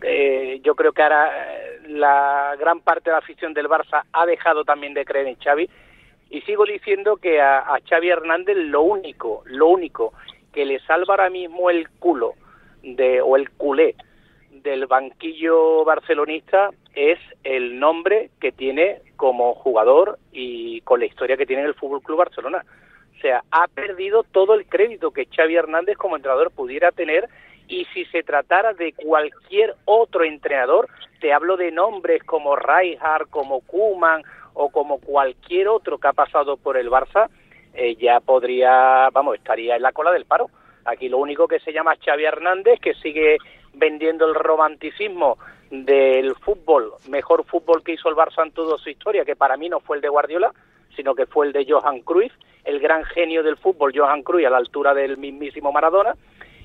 Eh, 0.02 0.60
yo 0.62 0.74
creo 0.74 0.92
que 0.92 1.02
ahora 1.02 1.28
eh, 1.28 1.80
la 1.88 2.56
gran 2.58 2.80
parte 2.80 3.10
de 3.10 3.12
la 3.12 3.18
afición 3.18 3.52
del 3.52 3.68
Barça 3.68 4.04
ha 4.12 4.26
dejado 4.26 4.64
también 4.64 4.94
de 4.94 5.04
creer 5.04 5.26
en 5.26 5.36
Xavi 5.36 5.68
y 6.30 6.40
sigo 6.42 6.64
diciendo 6.64 7.16
que 7.16 7.40
a, 7.40 7.78
Xavi 7.88 8.08
Hernández 8.08 8.56
lo 8.56 8.82
único, 8.82 9.42
lo 9.46 9.66
único 9.66 10.14
que 10.52 10.64
le 10.64 10.78
salva 10.80 11.14
ahora 11.14 11.28
mismo 11.28 11.70
el 11.70 11.90
culo 11.90 12.34
de 12.82 13.20
o 13.20 13.36
el 13.36 13.50
culé 13.50 13.96
del 14.50 14.86
banquillo 14.86 15.84
barcelonista 15.84 16.70
es 16.94 17.18
el 17.42 17.78
nombre 17.78 18.30
que 18.40 18.52
tiene 18.52 19.02
como 19.16 19.54
jugador 19.54 20.18
y 20.32 20.80
con 20.82 21.00
la 21.00 21.06
historia 21.06 21.36
que 21.36 21.46
tiene 21.46 21.62
en 21.62 21.68
el 21.68 21.74
Fútbol 21.74 22.02
Club 22.02 22.18
Barcelona. 22.18 22.64
O 23.16 23.20
sea, 23.20 23.42
ha 23.50 23.66
perdido 23.68 24.22
todo 24.22 24.54
el 24.54 24.66
crédito 24.66 25.10
que 25.10 25.26
Xavi 25.26 25.56
Hernández 25.56 25.96
como 25.98 26.16
entrenador 26.16 26.52
pudiera 26.52 26.92
tener 26.92 27.28
y 27.70 27.84
si 27.94 28.04
se 28.06 28.24
tratara 28.24 28.74
de 28.74 28.92
cualquier 28.92 29.76
otro 29.84 30.24
entrenador, 30.24 30.88
te 31.20 31.32
hablo 31.32 31.56
de 31.56 31.70
nombres 31.70 32.22
como 32.24 32.56
Rijkaard, 32.56 33.28
como 33.30 33.60
Kuman 33.60 34.22
o 34.54 34.70
como 34.70 34.98
cualquier 34.98 35.68
otro 35.68 35.98
que 35.98 36.08
ha 36.08 36.12
pasado 36.12 36.56
por 36.56 36.76
el 36.76 36.90
Barça, 36.90 37.30
eh, 37.72 37.94
ya 37.94 38.18
podría, 38.18 39.08
vamos, 39.12 39.36
estaría 39.36 39.76
en 39.76 39.82
la 39.82 39.92
cola 39.92 40.10
del 40.10 40.24
paro. 40.24 40.50
Aquí 40.84 41.08
lo 41.08 41.18
único 41.18 41.46
que 41.46 41.60
se 41.60 41.72
llama 41.72 41.94
Xavi 42.04 42.24
Hernández, 42.24 42.80
que 42.80 42.94
sigue 42.94 43.38
vendiendo 43.74 44.26
el 44.26 44.34
romanticismo 44.34 45.38
del 45.70 46.34
fútbol, 46.34 46.94
mejor 47.08 47.44
fútbol 47.44 47.84
que 47.84 47.92
hizo 47.92 48.08
el 48.08 48.16
Barça 48.16 48.44
en 48.44 48.50
toda 48.50 48.76
su 48.78 48.90
historia, 48.90 49.24
que 49.24 49.36
para 49.36 49.56
mí 49.56 49.68
no 49.68 49.78
fue 49.78 49.96
el 49.96 50.02
de 50.02 50.08
Guardiola, 50.08 50.52
sino 50.96 51.14
que 51.14 51.26
fue 51.26 51.46
el 51.46 51.52
de 51.52 51.64
Johan 51.68 52.00
Cruyff, 52.00 52.32
el 52.64 52.80
gran 52.80 53.04
genio 53.04 53.44
del 53.44 53.56
fútbol, 53.56 53.92
Johan 53.94 54.24
Cruyff, 54.24 54.48
a 54.48 54.50
la 54.50 54.56
altura 54.56 54.92
del 54.92 55.18
mismísimo 55.18 55.70
Maradona, 55.70 56.16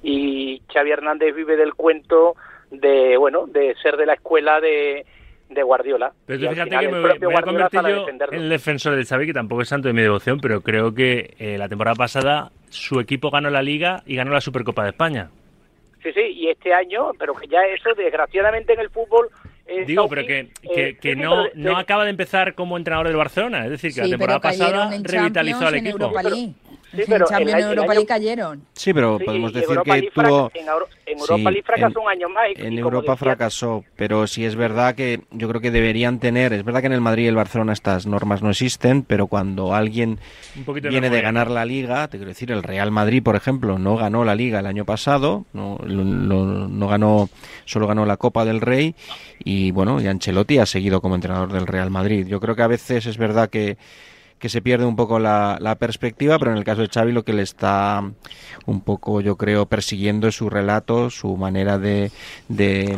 y 0.05 0.61
Xavi 0.71 0.91
Hernández 0.91 1.35
vive 1.35 1.55
del 1.57 1.73
cuento 1.73 2.35
de, 2.71 3.17
bueno, 3.17 3.47
de 3.47 3.75
ser 3.81 3.97
de 3.97 4.05
la 4.05 4.13
escuela 4.13 4.59
de, 4.61 5.05
de 5.49 5.63
Guardiola. 5.63 6.11
Pero 6.25 6.39
tú 6.39 6.45
al 6.47 6.53
fíjate 6.53 6.69
final 6.69 6.79
que 6.81 6.85
el 6.87 6.91
me 6.91 6.99
voy, 7.01 7.09
propio 7.09 7.29
me 7.29 7.33
voy 7.33 7.35
a 7.35 7.41
Guardiola 7.45 7.69
convertir 7.69 8.29
yo 8.29 8.35
en 8.37 8.41
el 8.43 8.49
defensor 8.49 8.95
del 8.95 9.05
Xavi, 9.05 9.25
que 9.27 9.33
tampoco 9.33 9.61
es 9.61 9.67
santo 9.69 9.87
de 9.87 9.93
mi 9.93 10.01
devoción, 10.01 10.39
pero 10.39 10.61
creo 10.61 10.93
que 10.93 11.33
eh, 11.39 11.57
la 11.57 11.67
temporada 11.69 11.95
pasada 11.95 12.51
su 12.69 12.99
equipo 12.99 13.31
ganó 13.31 13.49
la 13.49 13.61
Liga 13.61 14.03
y 14.05 14.15
ganó 14.15 14.31
la 14.31 14.41
Supercopa 14.41 14.83
de 14.83 14.89
España. 14.89 15.29
Sí, 16.03 16.11
sí, 16.13 16.21
y 16.21 16.49
este 16.49 16.71
año, 16.71 17.11
pero 17.17 17.33
que 17.33 17.47
ya 17.47 17.65
eso, 17.65 17.89
desgraciadamente 17.97 18.73
en 18.73 18.79
el 18.81 18.89
fútbol... 18.91 19.27
eh, 19.65 19.85
Digo, 19.85 20.07
pero 20.07 20.23
que, 20.27 20.39
eh, 20.39 20.49
que, 20.61 20.89
sí, 20.91 20.97
que 21.01 21.13
sí, 21.13 21.19
no, 21.19 21.45
pero- 21.51 21.71
no 21.71 21.77
acaba 21.77 22.03
de 22.03 22.11
empezar 22.11 22.53
como 22.53 22.77
entrenador 22.77 23.07
del 23.07 23.15
Barcelona. 23.17 23.65
Es 23.65 23.71
decir, 23.71 23.91
que 23.91 24.01
la 24.01 24.09
temporada 24.09 24.39
pasada 24.39 24.91
revitalizó 25.01 25.65
al 25.65 25.75
equipo. 25.75 26.11
Sí, 26.91 27.01
en 27.01 27.07
pero 27.07 27.25
en 27.31 27.49
Europa 27.49 27.93
League 27.93 28.05
cayeron. 28.07 28.63
Sí, 28.73 28.93
pero 28.93 29.17
Sí, 29.19 29.25
podemos 29.25 29.51
decir 29.53 29.69
Europa 29.69 29.95
que 29.95 30.09
tuvo... 30.13 30.51
en, 30.53 30.67
Euro- 30.67 30.87
en 31.05 31.19
Europa 31.19 31.35
Sí, 31.37 31.43
League 31.43 31.63
fracasó 31.63 31.99
en- 31.99 32.05
un 32.05 32.09
año 32.11 32.29
más. 32.29 32.43
y- 32.55 32.61
En 32.65 32.73
y 32.73 32.77
Europa 32.79 33.13
decía- 33.13 33.15
fracasó, 33.17 33.83
pero 33.95 34.27
sí 34.27 34.45
es 34.45 34.55
verdad 34.55 34.95
que 34.95 35.21
yo 35.31 35.49
creo 35.49 35.59
que 35.61 35.71
deberían 35.71 36.19
tener, 36.19 36.53
es 36.53 36.63
verdad 36.63 36.79
que 36.81 36.87
en 36.87 36.93
el 36.93 37.01
Madrid 37.01 37.25
y 37.25 37.27
el 37.27 37.35
Barcelona 37.35 37.73
estas 37.73 38.05
normas 38.07 38.41
no 38.41 38.49
existen, 38.49 39.03
pero 39.03 39.27
cuando 39.27 39.73
alguien 39.75 40.19
Un 40.55 40.63
poquito 40.63 40.85
de 40.85 40.91
viene 40.91 41.09
de 41.09 41.21
ganar 41.21 41.51
la 41.51 41.65
liga, 41.65 42.07
te 42.07 42.17
quiero 42.17 42.29
decir, 42.29 42.51
el 42.51 42.63
Real 42.63 42.91
Madrid, 42.91 43.21
por 43.21 43.35
ejemplo, 43.35 43.77
no 43.77 43.97
ganó 43.97 44.23
la 44.23 44.35
liga 44.35 44.59
el 44.59 44.65
año 44.65 44.85
pasado, 44.85 45.45
no, 45.53 45.77
lo- 45.85 46.03
lo- 46.03 46.67
no 46.69 46.87
ganó, 46.87 47.29
solo 47.65 47.87
ganó 47.87 48.05
la 48.05 48.17
Copa 48.17 48.45
del 48.45 48.61
Rey 48.61 48.95
y 49.43 49.71
bueno, 49.71 49.99
y 50.01 50.07
Ancelotti 50.07 50.59
ha 50.59 50.65
seguido 50.65 51.01
como 51.01 51.15
entrenador 51.15 51.51
del 51.51 51.67
Real 51.67 51.89
Madrid. 51.91 52.25
Yo 52.27 52.39
creo 52.39 52.55
que 52.55 52.61
a 52.63 52.67
veces 52.67 53.05
es 53.05 53.17
verdad 53.17 53.49
que 53.49 53.77
que 54.39 54.49
se 54.49 54.61
pierde 54.61 54.85
un 54.85 54.95
poco 54.95 55.19
la, 55.19 55.57
la 55.59 55.75
perspectiva, 55.75 56.37
pero 56.37 56.51
en 56.51 56.57
el 56.57 56.63
caso 56.63 56.81
de 56.81 56.89
Xavi 56.89 57.11
lo 57.11 57.23
que 57.23 57.33
le 57.33 57.41
está 57.41 58.03
un 58.65 58.81
poco, 58.81 59.21
yo 59.21 59.37
creo, 59.37 59.65
persiguiendo 59.65 60.27
es 60.27 60.35
su 60.35 60.49
relato, 60.49 61.09
su 61.09 61.37
manera 61.37 61.77
de, 61.77 62.11
de, 62.49 62.97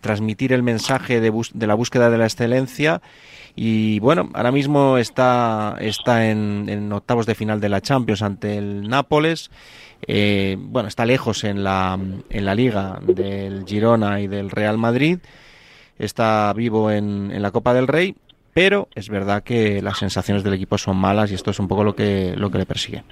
transmitir 0.00 0.52
el 0.52 0.62
mensaje 0.62 1.20
de 1.20 1.66
la 1.66 1.74
búsqueda 1.74 2.10
de 2.10 2.18
la 2.18 2.24
excelencia. 2.24 3.02
Y 3.54 3.98
bueno, 4.00 4.28
ahora 4.34 4.52
mismo 4.52 4.98
está, 4.98 5.76
está 5.80 6.28
en, 6.28 6.68
en 6.68 6.92
octavos 6.92 7.24
de 7.26 7.34
final 7.34 7.60
de 7.60 7.70
la 7.70 7.80
Champions 7.80 8.22
ante 8.22 8.58
el 8.58 8.86
Nápoles. 8.88 9.50
Eh, 10.06 10.56
bueno, 10.58 10.88
está 10.88 11.06
lejos 11.06 11.42
en 11.42 11.64
la, 11.64 11.98
en 12.28 12.44
la 12.44 12.54
liga 12.54 13.00
del 13.02 13.64
Girona 13.66 14.20
y 14.20 14.26
del 14.26 14.50
Real 14.50 14.76
Madrid. 14.76 15.18
Está 15.98 16.52
vivo 16.52 16.90
en, 16.90 17.30
en 17.32 17.40
la 17.40 17.50
Copa 17.50 17.72
del 17.72 17.86
Rey, 17.86 18.14
pero 18.56 18.88
es 18.94 19.10
verdad 19.10 19.42
que 19.42 19.82
las 19.82 19.98
sensaciones 19.98 20.42
del 20.42 20.54
equipo 20.54 20.78
son 20.78 20.96
malas 20.96 21.30
y 21.30 21.34
esto 21.34 21.50
es 21.50 21.58
un 21.58 21.68
poco 21.68 21.84
lo 21.84 21.94
que, 21.94 22.32
lo 22.38 22.50
que 22.50 22.56
le 22.56 22.64
persigue. 22.64 23.02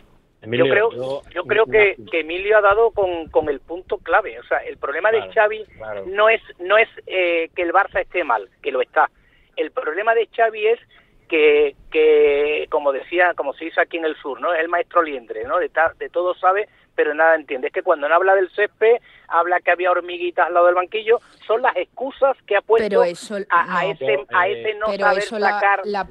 Emilio, 0.41 0.65
yo 0.65 0.73
creo, 0.73 0.91
yo- 0.93 1.23
yo 1.35 1.45
creo 1.45 1.67
que, 1.67 1.97
que 2.11 2.21
Emilio 2.21 2.57
ha 2.57 2.63
dado 2.63 2.91
con, 2.93 3.29
con 3.29 3.51
el 3.51 3.61
punto 3.61 3.99
clave. 3.99 4.41
O 4.41 4.45
sea, 4.45 4.59
el 4.59 4.79
problema 4.79 5.11
Claro, 5.11 5.27
de 5.27 5.33
Xavi 5.35 5.65
claro. 5.77 6.05
no 6.07 6.31
es 6.31 6.41
no 6.61 6.79
es 6.79 6.89
eh, 7.07 7.51
que 7.55 7.61
el 7.63 7.73
Barça 7.75 8.01
esté 8.01 8.25
mal, 8.25 8.49
que 8.63 8.73
lo 8.73 8.81
está. 8.81 9.11
El 9.57 9.71
problema 9.71 10.15
de 10.15 10.27
Xavi 10.35 10.67
es 10.67 10.81
que, 11.29 11.75
que 11.91 12.67
como 12.71 12.93
decía, 12.93 13.35
como 13.35 13.53
se 13.53 13.67
dice 13.67 13.81
aquí 13.83 13.99
en 13.99 14.07
el 14.07 14.17
sur, 14.17 14.41
¿no? 14.41 14.55
Es 14.55 14.61
el 14.61 14.69
maestro 14.71 15.03
liendre, 15.03 15.45
¿no? 15.45 15.59
De, 15.59 15.69
ta- 15.69 15.93
de 15.99 16.09
todo 16.09 16.35
sabe, 16.35 16.69
pero 16.95 17.13
nada 17.15 17.35
entiende. 17.35 17.67
Es 17.69 17.73
que 17.75 17.83
cuando 17.83 18.09
no 18.09 18.15
habla 18.15 18.35
del 18.35 18.51
césped, 18.51 18.97
habla 19.35 19.61
que 19.61 19.71
había 19.71 19.91
hormiguitas 19.91 20.47
al 20.47 20.55
lado 20.55 20.67
del 20.67 20.75
banquillo. 20.77 21.21
Son 21.47 21.61
las 21.63 21.77
excusas 21.77 22.37
que 22.47 22.57
ha 22.57 22.61
puesto 22.63 22.89
Pero 22.89 23.05
eso 23.05 23.37
a, 23.51 23.87
ese, 23.87 24.05
Eh, 24.15 24.27
ese 24.49 24.75
no 24.79 24.87
pero 24.87 25.05
saber 25.07 25.19
eso 25.23 25.39
la, 25.39 25.51
sacar... 25.51 25.81
la- 25.85 26.09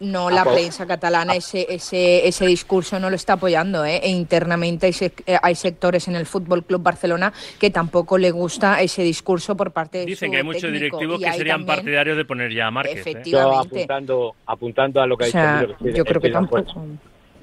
no 0.00 0.30
la 0.30 0.42
prensa 0.44 0.84
catalana 0.84 1.36
ese 1.36 1.64
ese 1.72 2.26
ese 2.26 2.44
discurso 2.44 2.98
no 2.98 3.08
lo 3.08 3.14
está 3.14 3.34
apoyando 3.34 3.84
¿eh? 3.84 4.00
e 4.02 4.08
internamente 4.10 4.86
hay, 4.86 4.92
sec- 4.92 5.22
eh, 5.26 5.38
hay 5.40 5.54
sectores 5.54 6.08
en 6.08 6.16
el 6.16 6.26
Fútbol 6.26 6.64
Club 6.64 6.82
Barcelona 6.82 7.32
que 7.60 7.70
tampoco 7.70 8.18
le 8.18 8.32
gusta 8.32 8.80
ese 8.80 9.04
discurso 9.04 9.56
por 9.56 9.70
parte 9.70 9.98
de 9.98 10.06
Dicen 10.06 10.26
su 10.26 10.32
que 10.32 10.38
hay 10.38 10.42
muchos 10.42 10.62
técnico, 10.62 10.98
directivos 10.98 11.20
que 11.22 11.32
serían 11.38 11.58
también- 11.60 11.76
partidarios 11.76 12.16
de 12.16 12.24
poner 12.24 12.52
ya 12.52 12.66
a 12.66 12.70
Márquez. 12.72 12.94
¿eh? 12.94 12.96
Yo 12.96 13.10
efectivamente 13.10 13.76
apuntando, 13.76 14.34
apuntando 14.46 15.00
a 15.02 15.06
lo 15.06 15.16
que 15.16 15.22
ha 15.22 15.26
o 15.26 15.28
dicho 15.28 15.38
sea 15.38 15.64
que 15.66 15.72
estoy- 15.72 15.92
yo 15.94 16.04
creo 16.04 16.20
que 16.20 16.36
acuerdo. 16.36 16.74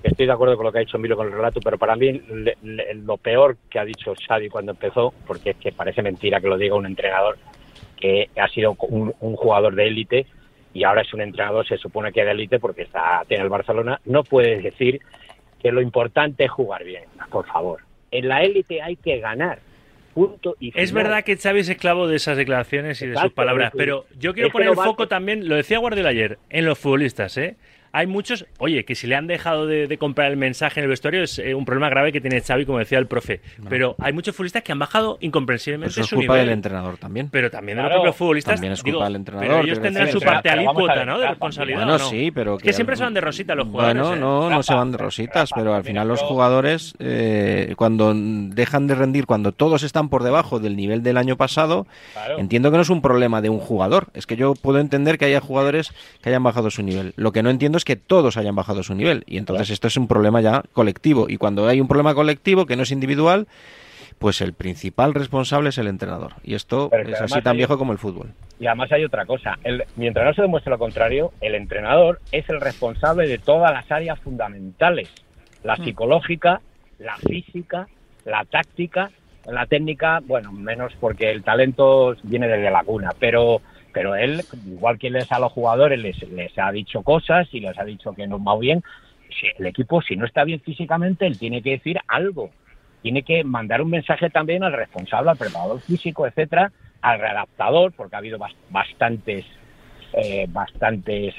Estoy 0.04 0.26
de 0.26 0.32
acuerdo 0.32 0.56
con 0.56 0.66
lo 0.66 0.72
que 0.72 0.78
ha 0.80 0.82
dicho 0.82 0.98
Emilio 0.98 1.18
con 1.18 1.28
el 1.28 1.34
relato, 1.34 1.60
pero 1.62 1.78
para 1.78 1.96
mí 1.96 2.14
le- 2.30 2.58
le- 2.64 2.94
lo 2.96 3.18
peor 3.18 3.58
que 3.70 3.80
ha 3.80 3.86
dicho 3.86 4.14
Xavi 4.28 4.50
cuando 4.50 4.72
empezó, 4.72 5.14
porque 5.28 5.52
es 5.52 5.58
que 5.58 5.72
parece 5.72 6.02
mentira 6.02 6.40
que 6.40 6.48
lo 6.48 6.58
diga 6.58 6.76
un 6.76 6.86
entrenador 6.86 7.38
que 8.00 8.30
ha 8.38 8.48
sido 8.48 8.76
un, 8.80 9.14
un 9.20 9.36
jugador 9.36 9.76
de 9.76 9.88
élite 9.88 10.26
y 10.74 10.84
ahora 10.86 11.02
es 11.02 11.14
un 11.14 11.22
entrenador, 11.22 11.68
se 11.68 11.78
supone 11.78 12.14
que 12.14 12.24
de 12.24 12.32
élite 12.32 12.60
porque 12.60 12.84
está 12.84 13.24
tiene 13.28 13.44
el 13.44 13.50
Barcelona, 13.50 14.00
no 14.06 14.24
puedes 14.24 14.64
decir 14.64 15.02
que 15.62 15.72
lo 15.74 15.82
importante 15.82 16.46
es 16.46 16.52
jugar 16.52 16.84
bien, 16.86 17.04
por 17.30 17.46
favor. 17.48 17.82
En 18.12 18.30
la 18.30 18.42
élite 18.44 18.82
hay 18.82 18.96
que 18.96 19.20
ganar. 19.20 19.60
Punto 20.14 20.56
y 20.60 20.72
Es 20.80 20.92
verdad 20.94 21.24
que 21.24 21.36
Xavi 21.38 21.60
es 21.60 21.70
esclavo 21.70 22.08
de 22.08 22.16
esas 22.16 22.38
declaraciones 22.38 23.02
y 23.02 23.08
de 23.08 23.16
sus 23.16 23.32
palabras, 23.34 23.72
es 23.74 23.78
pero 23.78 24.06
yo 24.18 24.34
quiero 24.34 24.48
es 24.48 24.54
poner 24.54 24.70
el 24.70 24.76
foco 24.76 25.08
también, 25.08 25.48
lo 25.50 25.56
decía 25.56 25.78
Guardiola 25.80 26.10
ayer, 26.10 26.40
en 26.50 26.66
los 26.66 26.80
futbolistas, 26.80 27.38
¿eh? 27.38 27.58
Hay 27.92 28.08
muchos, 28.08 28.46
oye, 28.60 28.86
que 28.86 28.96
si 28.96 29.08
le 29.08 29.16
han 29.16 29.28
dejado 29.28 29.66
de, 29.68 29.88
de 29.88 29.98
comprar 29.98 30.30
el 30.32 30.38
mensaje 30.38 30.80
en 30.80 30.84
el 30.86 30.90
vestuario 30.90 31.24
es 31.24 31.40
eh, 31.40 31.54
un 31.56 31.66
problema 31.66 31.90
grave 31.90 32.12
que 32.12 32.22
tiene 32.22 32.40
Xavi, 32.42 32.66
como 32.66 32.80
decía 32.80 32.98
el 33.00 33.08
profe. 33.08 33.42
Pero 33.70 33.96
hay 34.00 34.14
muchos 34.14 34.36
futbolistas 34.36 34.64
que 34.64 34.72
han 34.72 34.80
bajado 34.80 35.18
incomprensiblemente 35.22 35.92
Eso 35.92 36.02
es 36.02 36.08
su 36.08 36.16
culpa 36.18 36.34
nivel. 36.34 36.48
del 36.48 36.54
entrenador 36.54 36.98
también. 36.98 37.30
Pero 37.32 37.50
también 37.50 37.78
de 37.78 37.82
Claro, 37.84 37.96
los 37.96 38.02
propios 38.02 38.16
futbolistas. 38.18 38.54
también 38.56 38.74
es 38.74 38.84
culpa 38.84 38.96
digo, 38.98 39.04
del 39.06 39.16
entrenador, 39.16 39.50
Pero 39.50 39.64
ellos 39.64 39.82
tendrán 39.82 40.12
su 40.12 40.20
parte 40.20 40.50
alícuota, 40.50 41.06
¿no? 41.06 41.20
De 41.20 41.28
responsabilidad. 41.28 41.80
Bueno, 41.80 41.96
¿o 41.96 41.98
no? 41.98 42.10
sí, 42.10 42.32
pero 42.32 42.58
Es 42.58 42.64
que 42.64 42.74
siempre 42.74 42.96
se 42.96 43.04
van 43.04 43.14
de 43.14 43.22
rosita 43.22 43.56
los 43.56 43.68
jugadores. 43.68 44.02
Bueno, 44.02 44.16
¿eh? 44.16 44.20
no, 44.20 44.50
no 44.50 44.64
se 44.64 44.74
van 44.74 44.92
de 44.92 44.98
rositas, 44.98 45.50
pero 45.56 45.74
al 45.74 45.84
final 45.84 46.08
los 46.08 46.22
jugadores, 46.22 46.94
eh, 47.00 47.74
cuando 47.78 48.14
dejan 48.16 48.88
de 48.88 48.96
rendir, 48.96 49.26
cuando 49.26 49.52
todos 49.52 49.84
están 49.84 50.10
por 50.10 50.24
debajo 50.24 50.60
del 50.60 50.76
nivel 50.76 51.02
del 51.04 51.18
año 51.18 51.38
pasado, 51.38 51.88
Claro. 52.14 52.38
entiendo 52.40 52.70
que 52.72 52.78
no 52.78 52.84
es 52.84 52.90
un 52.90 53.02
problema 53.02 53.42
de 53.42 53.50
un 53.50 53.60
jugador. 53.60 54.08
Es 54.14 54.28
que 54.28 54.36
yo 54.36 54.54
puedo 54.54 54.80
entender 54.80 55.18
que 55.18 55.26
haya 55.26 55.42
jugadores 55.42 55.92
que 56.22 56.30
hayan 56.30 56.44
bajado 56.44 56.70
su 56.70 56.84
nivel. 56.84 57.14
Lo 57.16 57.32
que 57.32 57.42
no 57.44 57.50
entiendo 57.50 57.79
es 57.80 57.86
que 57.86 57.96
todos 57.96 58.38
hayan 58.38 58.56
bajado 58.56 58.84
su 58.84 58.94
nivel. 58.94 59.24
Y 59.26 59.38
entonces 59.40 59.72
esto 59.72 59.88
es 59.88 59.98
un 59.98 60.08
problema 60.08 60.40
ya 60.42 60.62
colectivo. 60.74 61.26
Y 61.28 61.38
cuando 61.38 61.68
hay 61.68 61.82
un 61.82 61.88
problema 61.88 62.14
colectivo 62.14 62.66
que 62.68 62.76
no 62.76 62.84
es 62.84 62.92
individual, 62.92 63.48
pues 64.20 64.42
el 64.42 64.54
principal 64.54 65.14
responsable 65.14 65.70
es 65.70 65.78
el 65.78 65.88
entrenador. 65.88 66.34
Y 66.44 66.54
esto 66.54 66.92
es 66.94 67.20
así 67.22 67.42
tan 67.42 67.52
hay- 67.54 67.58
viejo 67.58 67.78
como 67.78 67.94
el 67.94 67.98
fútbol. 67.98 68.34
Y 68.60 68.68
además 68.68 68.92
hay 68.92 69.06
otra 69.06 69.26
cosa. 69.26 69.58
El, 69.64 69.86
mientras 69.96 70.26
no 70.26 70.34
se 70.34 70.42
demuestre 70.42 70.70
lo 70.72 70.78
contrario, 70.78 71.32
el 71.42 71.56
entrenador 71.56 72.20
es 72.32 72.48
el 72.50 72.60
responsable 72.62 73.28
de 73.28 73.38
todas 73.38 73.72
las 73.72 73.90
áreas 73.92 74.20
fundamentales. 74.20 75.10
La 75.64 75.76
Mm. 75.78 75.86
psicológica, 75.86 76.62
la 77.00 77.16
física, 77.18 77.88
la 78.26 78.44
táctica, 78.46 79.10
la 79.46 79.66
técnica, 79.66 80.20
bueno, 80.26 80.52
menos 80.52 80.94
porque 81.00 81.32
el 81.32 81.44
talento 81.44 82.16
viene 82.24 82.48
desde 82.48 82.70
la 82.70 82.84
cuna, 82.84 83.12
pero 83.18 83.62
pero 84.00 84.16
él, 84.16 84.46
igual 84.66 84.98
que 84.98 85.10
les 85.10 85.30
a 85.30 85.40
los 85.40 85.52
jugadores, 85.52 86.00
les, 86.00 86.18
les 86.30 86.58
ha 86.58 86.72
dicho 86.72 87.02
cosas 87.02 87.50
y 87.52 87.60
les 87.60 87.78
ha 87.78 87.84
dicho 87.84 88.14
que 88.14 88.28
no 88.28 88.42
va 88.42 88.58
bien, 88.58 88.82
el 89.58 89.66
equipo, 89.66 90.02
si 90.02 90.16
no 90.16 90.26
está 90.26 90.46
bien 90.46 90.62
físicamente, 90.62 91.28
él 91.28 91.38
tiene 91.38 91.62
que 91.62 91.72
decir 91.72 92.00
algo. 92.08 92.50
Tiene 93.02 93.24
que 93.24 93.44
mandar 93.44 93.82
un 93.82 93.90
mensaje 93.90 94.30
también 94.30 94.64
al 94.64 94.72
responsable, 94.72 95.32
al 95.32 95.38
preparador 95.38 95.82
físico, 95.82 96.26
etcétera, 96.26 96.72
al 97.02 97.20
readaptador, 97.20 97.92
porque 97.92 98.16
ha 98.16 98.20
habido 98.20 98.40
bastantes 98.70 99.46
eh, 100.14 100.46
bastantes 100.48 101.36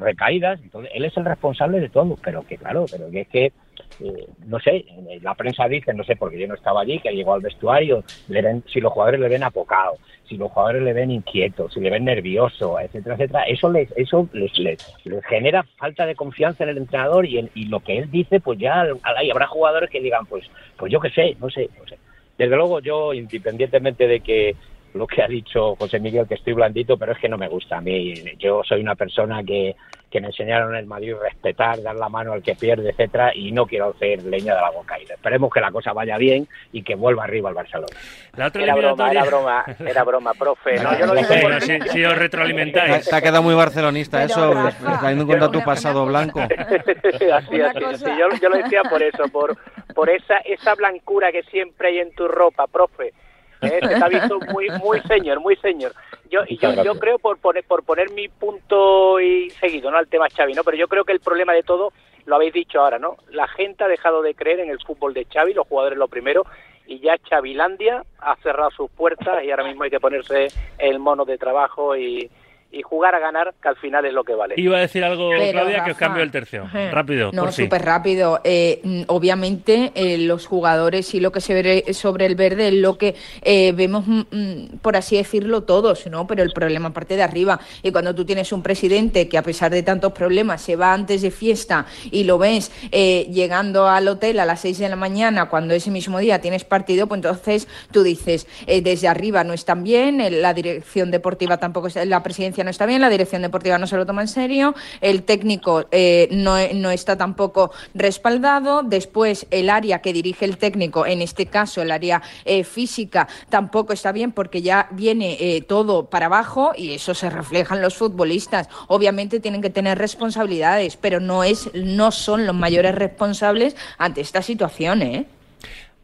recaídas, 0.00 0.60
entonces 0.62 0.90
él 0.94 1.04
es 1.04 1.14
el 1.18 1.26
responsable 1.26 1.78
de 1.78 1.90
todo, 1.90 2.16
pero 2.24 2.46
que 2.46 2.56
claro, 2.56 2.86
pero 2.90 3.10
que 3.10 3.20
es 3.20 3.28
que 3.28 3.52
eh, 4.00 4.26
no 4.46 4.58
sé, 4.58 4.84
la 5.20 5.34
prensa 5.34 5.68
dice, 5.68 5.94
no 5.94 6.04
sé, 6.04 6.16
porque 6.16 6.38
yo 6.38 6.48
no 6.48 6.54
estaba 6.54 6.82
allí, 6.82 6.98
que 6.98 7.12
llegó 7.12 7.34
al 7.34 7.40
vestuario, 7.40 8.04
le 8.28 8.42
ven, 8.42 8.64
si 8.66 8.80
los 8.80 8.92
jugadores 8.92 9.20
le 9.20 9.28
ven 9.28 9.42
apocado, 9.42 9.94
si 10.28 10.36
los 10.36 10.50
jugadores 10.50 10.82
le 10.82 10.92
ven 10.92 11.10
inquieto, 11.10 11.68
si 11.70 11.80
le 11.80 11.90
ven 11.90 12.04
nervioso, 12.04 12.78
etcétera, 12.80 13.14
etcétera, 13.16 13.42
eso 13.44 13.70
les, 13.70 13.90
eso 13.96 14.28
les, 14.32 14.58
les, 14.58 14.94
genera 15.28 15.62
falta 15.76 16.06
de 16.06 16.14
confianza 16.14 16.64
en 16.64 16.70
el 16.70 16.78
entrenador 16.78 17.26
y, 17.26 17.50
y 17.54 17.66
lo 17.66 17.80
que 17.80 17.98
él 17.98 18.10
dice, 18.10 18.40
pues 18.40 18.58
ya 18.58 18.86
hay, 19.02 19.30
habrá 19.30 19.46
jugadores 19.46 19.90
que 19.90 20.00
digan, 20.00 20.26
pues, 20.26 20.44
pues 20.76 20.92
yo 20.92 21.00
qué 21.00 21.10
sé, 21.10 21.36
no 21.40 21.50
sé, 21.50 21.68
no 21.78 21.86
sé. 21.86 21.98
Desde 22.38 22.56
luego 22.56 22.80
yo, 22.80 23.12
independientemente 23.12 24.08
de 24.08 24.20
que 24.20 24.56
lo 24.94 25.06
que 25.06 25.22
ha 25.22 25.28
dicho 25.28 25.74
José 25.76 25.98
Miguel, 26.00 26.26
que 26.28 26.34
estoy 26.34 26.52
blandito, 26.52 26.96
pero 26.96 27.12
es 27.12 27.18
que 27.18 27.28
no 27.28 27.38
me 27.38 27.48
gusta 27.48 27.78
a 27.78 27.80
mí. 27.80 28.14
Yo 28.38 28.62
soy 28.64 28.80
una 28.80 28.94
persona 28.94 29.42
que, 29.42 29.74
que 30.10 30.20
me 30.20 30.26
enseñaron 30.26 30.74
en 30.74 30.80
el 30.80 30.86
Madrid 30.86 31.14
respetar, 31.20 31.82
dar 31.82 31.96
la 31.96 32.10
mano 32.10 32.34
al 32.34 32.42
que 32.42 32.54
pierde, 32.54 32.90
etcétera, 32.90 33.32
y 33.34 33.50
no 33.52 33.66
quiero 33.66 33.90
hacer 33.90 34.22
leña 34.24 34.54
de 34.54 34.60
la 34.60 34.70
boca. 34.70 34.98
Y 35.00 35.10
esperemos 35.10 35.50
que 35.50 35.60
la 35.60 35.72
cosa 35.72 35.94
vaya 35.94 36.18
bien 36.18 36.46
y 36.72 36.82
que 36.82 36.94
vuelva 36.94 37.24
arriba 37.24 37.48
el 37.48 37.54
Barcelona. 37.54 37.96
era 38.36 38.74
broma, 38.74 39.10
era 39.10 39.24
broma, 39.24 39.64
era 39.78 40.04
broma, 40.04 40.34
profe. 40.34 40.74
No, 40.74 40.98
yo 40.98 41.06
no 41.06 41.60
si, 41.60 41.80
si, 41.80 42.04
os 42.04 42.16
retroalimentáis. 42.16 43.08
Te 43.08 43.16
ha 43.16 43.22
quedado 43.22 43.42
muy 43.42 43.54
barcelonista 43.54 44.22
eso, 44.22 44.52
teniendo 45.00 45.22
en 45.22 45.26
cuenta 45.26 45.50
tu 45.50 45.62
pasado 45.62 46.04
blanco. 46.04 46.40
así, 46.40 47.30
así, 47.60 48.04
Yo, 48.18 48.28
yo, 48.40 48.48
lo 48.50 48.56
decía 48.58 48.82
por 48.88 49.02
eso, 49.02 49.24
por, 49.32 49.56
por 49.94 50.10
esa, 50.10 50.36
esa 50.38 50.74
blancura 50.74 51.32
que 51.32 51.42
siempre 51.44 51.88
hay 51.88 51.98
en 52.00 52.14
tu 52.14 52.28
ropa, 52.28 52.66
profe 52.66 53.12
¿eh? 53.62 53.80
Se 53.82 53.94
ha 53.94 54.08
visto 54.08 54.38
muy, 54.52 54.68
muy 54.82 55.00
señor, 55.08 55.40
muy 55.40 55.56
señor. 55.56 55.92
Yo, 56.30 56.44
yo, 56.46 56.82
yo 56.82 56.98
creo, 56.98 57.18
por 57.18 57.38
poner, 57.38 57.64
por 57.64 57.84
poner 57.84 58.10
mi 58.10 58.28
punto 58.28 59.20
y 59.20 59.50
seguido 59.50 59.90
¿no? 59.90 59.98
al 59.98 60.08
tema 60.08 60.28
Xavi, 60.34 60.54
¿no? 60.54 60.64
pero 60.64 60.76
yo 60.76 60.88
creo 60.88 61.04
que 61.04 61.12
el 61.12 61.20
problema 61.20 61.52
de 61.52 61.62
todo, 61.62 61.92
lo 62.24 62.36
habéis 62.36 62.52
dicho 62.52 62.80
ahora, 62.80 62.98
¿no? 62.98 63.16
La 63.30 63.48
gente 63.48 63.84
ha 63.84 63.88
dejado 63.88 64.22
de 64.22 64.34
creer 64.34 64.60
en 64.60 64.70
el 64.70 64.80
fútbol 64.80 65.12
de 65.12 65.26
Xavi, 65.26 65.54
los 65.54 65.66
jugadores 65.66 65.98
lo 65.98 66.08
primero, 66.08 66.44
y 66.86 67.00
ya 67.00 67.16
Xavilandia 67.28 68.04
ha 68.18 68.36
cerrado 68.36 68.70
sus 68.70 68.90
puertas 68.90 69.42
y 69.44 69.50
ahora 69.50 69.64
mismo 69.64 69.84
hay 69.84 69.90
que 69.90 70.00
ponerse 70.00 70.48
el 70.78 70.98
mono 70.98 71.24
de 71.24 71.38
trabajo 71.38 71.96
y, 71.96 72.30
y 72.72 72.80
jugar 72.80 73.14
a 73.14 73.18
ganar, 73.18 73.54
que 73.60 73.68
al 73.68 73.76
final 73.76 74.06
es 74.06 74.14
lo 74.14 74.24
que 74.24 74.34
vale. 74.34 74.54
Iba 74.56 74.78
a 74.78 74.80
decir 74.80 75.04
algo, 75.04 75.30
Claudia, 75.30 75.84
que 75.84 75.90
os 75.90 75.96
cambio 75.96 76.22
el 76.22 76.30
tercio. 76.30 76.68
Rápido. 76.90 77.30
No, 77.32 77.52
súper 77.52 77.82
rápido. 77.82 78.40
Eh, 78.44 78.80
mm, 78.82 79.02
obviamente, 79.08 79.92
eh, 79.94 80.16
los 80.18 80.46
jugadores 80.46 81.12
y 81.14 81.20
lo 81.20 81.30
que 81.32 81.42
se 81.42 81.54
ve 81.54 81.92
sobre 81.92 82.24
el 82.24 82.34
verde 82.34 82.68
es 82.68 82.74
lo 82.74 82.96
que 82.96 83.14
eh, 83.42 83.72
vemos, 83.72 84.06
mm, 84.06 84.20
mm, 84.30 84.78
por 84.80 84.96
así 84.96 85.16
decirlo, 85.16 85.64
todos, 85.64 86.06
¿no? 86.06 86.26
Pero 86.26 86.42
el 86.42 86.52
problema 86.52 86.94
parte 86.94 87.14
de 87.16 87.22
arriba. 87.22 87.60
Y 87.82 87.92
cuando 87.92 88.14
tú 88.14 88.24
tienes 88.24 88.52
un 88.52 88.62
presidente 88.62 89.28
que, 89.28 89.36
a 89.36 89.42
pesar 89.42 89.70
de 89.70 89.82
tantos 89.82 90.12
problemas, 90.12 90.62
se 90.62 90.74
va 90.74 90.94
antes 90.94 91.20
de 91.20 91.30
fiesta 91.30 91.86
y 92.10 92.24
lo 92.24 92.38
ves 92.38 92.72
llegando 92.90 93.86
al 93.86 94.08
hotel 94.08 94.40
a 94.40 94.46
las 94.46 94.60
6 94.60 94.78
de 94.78 94.88
la 94.88 94.96
mañana, 94.96 95.48
cuando 95.48 95.74
ese 95.74 95.90
mismo 95.90 96.18
día 96.18 96.40
tienes 96.40 96.64
partido, 96.64 97.06
pues 97.06 97.18
entonces 97.18 97.68
tú 97.90 98.02
dices, 98.02 98.46
desde 98.66 99.08
arriba 99.08 99.44
no 99.44 99.52
están 99.52 99.84
bien, 99.84 100.22
la 100.40 100.54
dirección 100.54 101.10
deportiva 101.10 101.58
tampoco 101.58 101.88
está, 101.88 102.04
la 102.04 102.22
presidencia 102.22 102.61
no 102.64 102.70
está 102.70 102.86
bien, 102.86 103.00
la 103.00 103.08
dirección 103.08 103.42
deportiva 103.42 103.78
no 103.78 103.86
se 103.86 103.96
lo 103.96 104.06
toma 104.06 104.22
en 104.22 104.28
serio, 104.28 104.74
el 105.00 105.22
técnico 105.22 105.86
eh, 105.90 106.28
no, 106.30 106.56
no, 106.74 106.90
está 106.90 107.16
tampoco 107.16 107.70
respaldado, 107.94 108.82
después 108.82 109.46
el 109.50 109.70
área 109.70 110.00
que 110.00 110.12
dirige 110.12 110.44
el 110.44 110.58
técnico, 110.58 111.06
en 111.06 111.22
este 111.22 111.46
caso 111.46 111.82
el 111.82 111.90
área 111.90 112.22
eh, 112.44 112.64
física, 112.64 113.28
tampoco 113.48 113.92
está 113.92 114.12
bien 114.12 114.32
porque 114.32 114.62
ya 114.62 114.88
viene 114.90 115.36
eh, 115.40 115.62
todo 115.62 116.06
para 116.06 116.26
abajo 116.26 116.72
y 116.76 116.94
eso 116.94 117.14
se 117.14 117.30
refleja 117.30 117.74
en 117.74 117.82
los 117.82 117.94
futbolistas. 117.96 118.68
Obviamente 118.88 119.40
tienen 119.40 119.62
que 119.62 119.70
tener 119.70 119.98
responsabilidades, 119.98 120.96
pero 120.96 121.20
no, 121.20 121.44
es, 121.44 121.70
no 121.74 122.10
son 122.10 122.46
los 122.46 122.54
mayores 122.54 122.94
responsables 122.94 123.76
ante 123.98 124.20
esta 124.20 124.42
situación, 124.42 125.02
¿eh? 125.02 125.26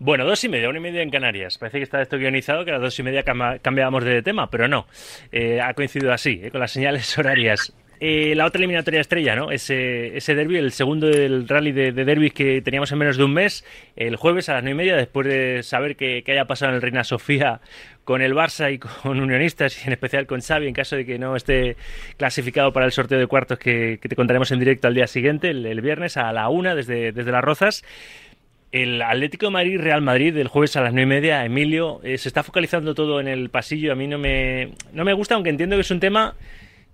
Bueno, 0.01 0.25
dos 0.25 0.45
y 0.45 0.49
media, 0.49 0.69
una 0.69 0.79
y 0.79 0.83
media 0.83 1.03
en 1.03 1.11
Canarias. 1.11 1.59
Parece 1.59 1.79
que 1.79 1.85
está 1.85 2.01
esto 2.01 2.19
guionizado, 2.19 2.65
que 2.65 2.71
a 2.71 2.75
las 2.75 2.83
dos 2.83 2.99
y 2.99 3.03
media 3.03 3.25
cambiábamos 3.25 4.05
de 4.05 4.23
tema, 4.23 4.49
pero 4.49 4.69
no. 4.69 4.87
Eh, 5.33 5.61
ha 5.61 5.75
coincidido 5.75 6.13
así, 6.13 6.41
eh, 6.43 6.51
con 6.53 6.61
las 6.61 6.71
señales 6.71 7.19
horarias. 7.19 7.73
Eh, 8.01 8.35
la 8.37 8.47
otra 8.47 8.61
eliminatoria 8.61 9.01
estrella, 9.01 9.35
¿no? 9.35 9.51
Ese, 9.51 10.17
ese 10.17 10.37
derby, 10.37 10.57
el 10.57 10.71
segundo 10.71 11.09
del 11.09 11.49
rally 11.49 11.73
de, 11.73 11.91
de 11.91 12.31
que 12.31 12.63
teníamos 12.63 12.93
en 12.93 12.99
menos 12.99 13.17
de 13.17 13.25
un 13.25 13.33
mes, 13.35 13.65
el 13.97 14.15
jueves 14.15 14.49
a 14.49 14.55
las 14.55 14.63
nueve 14.63 14.77
y 14.77 14.87
media, 14.87 14.97
después 14.97 15.27
de 15.27 15.65
saber 15.65 15.97
que, 15.97 16.23
haya 16.29 16.45
pasado 16.45 16.71
en 16.71 16.77
el 16.77 16.83
Reina 16.83 17.03
Sofía 17.03 17.61
con 18.05 18.23
el 18.23 18.35
Barça 18.35 18.73
y 18.73 18.79
con 18.79 19.19
Unionistas, 19.19 19.85
y 19.85 19.89
en 19.89 19.95
especial 19.95 20.29
con 20.29 20.41
Xavi, 20.41 20.69
en 20.69 20.75
caso 20.75 20.95
de 20.95 21.05
que 21.05 21.19
no 21.19 21.35
esté 21.35 21.77
clasificado 22.17 22.73
para 22.73 22.87
el 22.87 22.93
sorteo 22.93 23.19
de 23.19 23.27
cuartos 23.27 23.59
que, 23.59 23.99
te 24.01 24.15
contaremos 24.15 24.53
en 24.53 24.61
directo 24.61 24.87
al 24.87 24.95
día 24.95 25.09
siguiente, 25.09 25.51
el, 25.51 25.81
viernes 25.81 26.17
a 26.17 26.33
la 26.33 26.49
una, 26.49 26.77
desde, 26.77 27.11
desde 27.11 27.33
Las 27.33 27.43
Rozas 27.43 27.83
el 28.71 29.01
Atlético 29.01 29.47
de 29.47 29.53
Madrid, 29.53 29.81
Real 29.81 30.03
Madrid, 30.03 30.35
del 30.35 30.49
jueves 30.49 30.77
a 30.77 30.83
las 30.83 30.93
nueve 30.93 31.05
y 31.05 31.21
media, 31.21 31.45
Emilio, 31.45 32.01
eh, 32.03 32.19
se 32.19 32.29
está 32.29 32.43
focalizando 32.43 32.95
todo 32.95 33.21
en 33.21 33.29
el 33.29 33.49
pasillo. 33.49 33.93
A 33.93 33.95
mí 33.95 34.07
no 34.07 34.19
me, 34.19 34.73
no 34.93 35.05
me 35.05 35.13
gusta, 35.15 35.35
aunque 35.35 35.51
entiendo 35.51 35.77
que 35.77 35.83
es 35.83 35.91
un 35.91 36.01
tema 36.01 36.35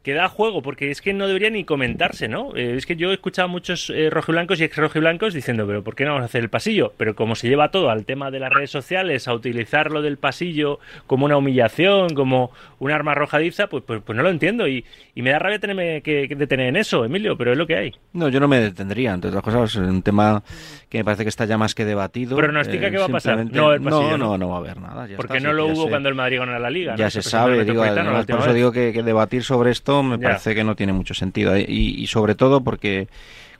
que 0.04 0.12
da 0.12 0.28
juego, 0.28 0.60
porque 0.60 0.90
es 0.90 1.00
que 1.00 1.14
no 1.14 1.26
debería 1.26 1.48
ni 1.48 1.64
comentarse, 1.64 2.28
¿no? 2.28 2.54
Eh, 2.54 2.74
es 2.76 2.84
que 2.84 2.94
yo 2.94 3.10
he 3.10 3.14
escuchado 3.14 3.46
a 3.46 3.50
muchos 3.50 3.88
eh, 3.88 4.10
rojiblancos 4.10 4.60
y 4.60 4.64
ex 4.64 4.76
rojiblancos 4.76 5.32
diciendo, 5.32 5.66
pero 5.66 5.82
¿por 5.82 5.96
qué 5.96 6.04
no 6.04 6.10
vamos 6.10 6.24
a 6.24 6.26
hacer 6.26 6.42
el 6.42 6.50
pasillo? 6.50 6.92
Pero 6.98 7.16
como 7.16 7.34
se 7.34 7.48
lleva 7.48 7.70
todo 7.70 7.88
al 7.88 8.04
tema 8.04 8.30
de 8.30 8.38
las 8.38 8.52
redes 8.52 8.70
sociales, 8.70 9.26
a 9.28 9.32
utilizar 9.32 9.90
lo 9.90 10.02
del 10.02 10.18
pasillo 10.18 10.78
como 11.06 11.24
una 11.24 11.38
humillación, 11.38 12.14
como 12.14 12.52
un 12.80 12.90
arma 12.90 13.12
arrojadiza, 13.12 13.68
pues, 13.68 13.82
pues, 13.86 14.02
pues 14.04 14.14
no 14.14 14.22
lo 14.22 14.28
entiendo. 14.28 14.68
Y, 14.68 14.84
y, 15.14 15.22
me 15.22 15.30
da 15.30 15.38
rabia 15.38 15.58
tenerme 15.58 16.02
que, 16.02 16.28
detener 16.36 16.66
en 16.66 16.76
eso, 16.76 17.06
Emilio, 17.06 17.38
pero 17.38 17.52
es 17.52 17.58
lo 17.58 17.66
que 17.66 17.76
hay. 17.76 17.94
No, 18.12 18.28
yo 18.28 18.40
no 18.40 18.46
me 18.46 18.60
detendría, 18.60 19.14
entre 19.14 19.30
otras 19.30 19.42
cosas, 19.42 19.70
es 19.70 19.76
un 19.76 20.02
tema 20.02 20.42
que 20.90 20.98
me 20.98 21.04
parece 21.06 21.22
que 21.22 21.30
está 21.30 21.46
ya 21.46 21.56
más 21.56 21.74
que 21.74 21.86
debatido. 21.86 22.36
¿Pronostica 22.36 22.88
eh, 22.88 22.90
qué 22.90 22.98
va 22.98 23.06
a 23.06 23.08
pasar? 23.08 23.46
No, 23.50 23.78
no, 23.78 24.18
no, 24.18 24.36
no, 24.36 24.48
va 24.50 24.56
a 24.56 24.58
haber 24.58 24.78
nada. 24.82 25.08
porque 25.16 25.40
no 25.40 25.54
lo 25.54 25.68
hubo 25.68 25.88
cuando 25.88 26.10
el 26.10 26.14
Madrid 26.14 26.40
ganó 26.40 26.58
la 26.58 26.68
Liga. 26.68 26.94
Ya 26.96 27.08
se 27.08 27.22
sabe, 27.22 27.64
digo, 27.64 27.82
además, 27.82 28.26
por 28.26 28.40
eso 28.40 28.52
digo 28.52 28.70
que, 28.70 28.92
que 28.92 29.02
debatir 29.02 29.42
sobre 29.42 29.70
esto 29.70 29.93
me 30.02 30.18
parece 30.18 30.54
que 30.54 30.64
no 30.64 30.74
tiene 30.74 30.92
mucho 30.92 31.14
sentido. 31.14 31.56
Y, 31.56 32.06
sobre 32.06 32.34
todo 32.34 32.62
porque 32.62 33.08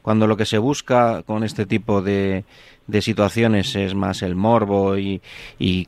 cuando 0.02 0.26
lo 0.26 0.36
que 0.36 0.44
se 0.44 0.58
busca 0.58 1.22
con 1.22 1.44
este 1.44 1.66
tipo 1.66 2.02
de, 2.02 2.44
de 2.86 3.02
situaciones 3.02 3.74
es 3.76 3.94
más 3.94 4.22
el 4.22 4.34
morbo 4.34 4.98
y, 4.98 5.22
y, 5.58 5.86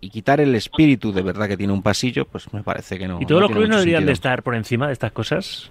quitar 0.00 0.40
el 0.40 0.54
espíritu 0.54 1.12
de 1.12 1.22
verdad 1.22 1.48
que 1.48 1.56
tiene 1.56 1.72
un 1.72 1.82
pasillo, 1.82 2.24
pues 2.26 2.52
me 2.52 2.62
parece 2.62 2.98
que 2.98 3.08
no. 3.08 3.20
¿Y 3.20 3.26
todos 3.26 3.42
los 3.42 3.50
clubes 3.50 3.68
no 3.68 3.76
deberían 3.76 4.06
de 4.06 4.12
estar 4.12 4.42
por 4.42 4.54
encima 4.54 4.86
de 4.86 4.92
estas 4.92 5.12
cosas? 5.12 5.70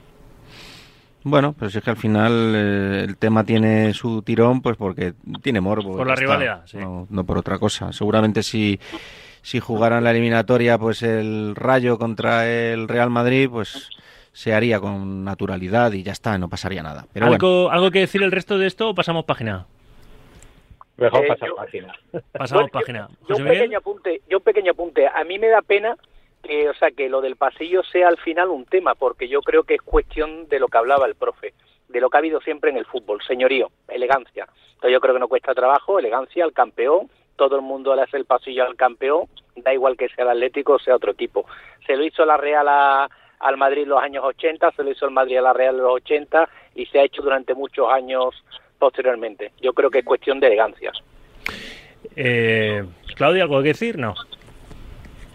Bueno, 1.24 1.56
pero 1.58 1.72
si 1.72 1.80
es 1.80 1.84
que 1.84 1.90
al 1.90 1.98
final 1.98 2.54
eh, 2.56 3.04
el 3.08 3.18
tema 3.18 3.44
tiene 3.44 3.96
su 3.96 4.22
tirón, 4.22 4.62
pues 4.62 4.78
porque 4.78 5.16
tiene 5.42 5.60
morbo. 5.60 5.98
Por 5.98 6.06
la 6.06 6.16
rivalidad, 6.16 6.62
sí. 6.68 6.78
no, 6.78 7.08
no, 7.10 7.24
por 7.24 7.40
otra 7.40 7.58
cosa. 7.58 7.92
Seguramente 7.92 8.44
si 8.44 8.80
si 9.46 9.60
jugaran 9.60 10.04
la 10.04 10.10
eliminatoria 10.10 10.80
pues 10.80 11.04
el 11.04 11.56
Rayo 11.56 12.00
contra 12.00 12.48
el 12.50 12.88
Real 12.88 13.12
Madrid, 13.12 13.48
pues 13.48 13.92
se 14.32 14.56
haría 14.56 14.80
con 14.80 15.24
naturalidad 15.24 15.92
y 15.92 16.02
ya 16.02 16.14
está, 16.14 16.36
no 16.40 16.50
pasaría 16.50 16.82
nada. 16.82 17.06
Pero 17.14 17.28
¿Algo, 17.28 17.70
¿Algo 17.70 17.92
que 17.92 18.00
decir 18.00 18.24
el 18.24 18.32
resto 18.32 18.58
de 18.58 18.66
esto 18.66 18.90
o 18.90 18.96
pasamos 18.96 19.24
página? 19.26 19.68
Mejor 20.98 21.26
eh, 21.26 21.28
pasar 21.28 21.50
página. 21.56 21.94
Pasamos 22.32 22.72
página. 22.72 23.08
Yo, 23.30 23.36
un 23.36 23.44
pequeño 23.44 23.78
apunte, 23.78 24.22
yo 24.28 24.38
un 24.40 24.44
pequeño 24.44 24.72
apunte. 24.72 25.08
A 25.08 25.24
mí 25.24 25.38
me 25.38 25.50
da 25.50 25.62
pena 25.62 25.96
que, 26.42 26.68
o 26.68 26.74
sea, 26.74 26.90
que 26.90 27.08
lo 27.08 27.22
del 27.22 27.36
pasillo 27.36 27.84
sea 27.84 28.08
al 28.08 28.18
final 28.18 28.50
un 28.50 28.66
tema, 28.66 28.96
porque 28.96 29.28
yo 29.28 29.42
creo 29.42 29.62
que 29.62 29.76
es 29.76 29.82
cuestión 29.84 30.50
de 30.50 30.58
lo 30.58 30.70
que 30.70 30.80
hablaba 30.80 31.06
el 31.06 31.14
profe, 31.14 31.54
de 31.90 32.02
lo 32.02 32.10
que 32.10 32.18
ha 32.18 32.20
habido 32.20 32.42
siempre 32.42 32.72
en 32.72 32.78
el 32.78 32.86
fútbol, 32.88 33.22
señorío, 33.22 33.70
elegancia. 33.90 34.48
Entonces 34.74 34.92
yo 34.92 35.00
creo 35.00 35.14
que 35.14 35.20
no 35.20 35.28
cuesta 35.28 35.54
trabajo, 35.54 36.00
elegancia 36.00 36.44
al 36.44 36.52
campeón, 36.52 37.12
todo 37.36 37.56
el 37.56 37.62
mundo 37.62 37.96
le 37.96 38.04
hace 38.04 38.18
el 38.18 38.26
pasillo 38.26 38.66
al 38.66 38.76
campeón, 38.76 39.28
da 39.56 39.74
igual 39.74 39.98
que 39.98 40.10
sea 40.10 40.24
el 40.26 40.32
Atlético 40.32 40.74
o 40.74 40.80
sea 40.80 40.96
otro 40.96 41.14
tipo. 41.14 41.46
Se 41.86 41.96
lo 41.96 42.04
hizo 42.04 42.26
la 42.26 42.38
Real 42.38 42.68
al 42.68 43.58
Madrid 43.58 43.84
en 43.84 43.90
los 43.90 44.02
años 44.02 44.24
80, 44.24 44.72
se 44.72 44.84
lo 44.84 44.92
hizo 44.92 45.06
el 45.06 45.12
Madrid 45.12 45.38
a 45.38 45.42
la 45.42 45.54
Real 45.54 45.76
en 45.76 45.82
los 45.82 45.94
80 45.94 46.50
y 46.76 46.86
se 46.88 47.00
ha 47.00 47.04
hecho 47.04 47.22
durante 47.22 47.54
muchos 47.54 47.88
años 47.92 48.36
posteriormente. 48.80 49.52
Yo 49.62 49.74
creo 49.74 49.90
que 49.90 50.00
es 50.00 50.06
cuestión 50.06 50.40
de 50.40 50.48
elegancia. 50.48 50.92
Eh, 52.16 52.84
Claudia, 53.16 53.44
¿algo 53.44 53.62
que 53.62 53.70
decir? 53.70 53.98
No. 53.98 54.16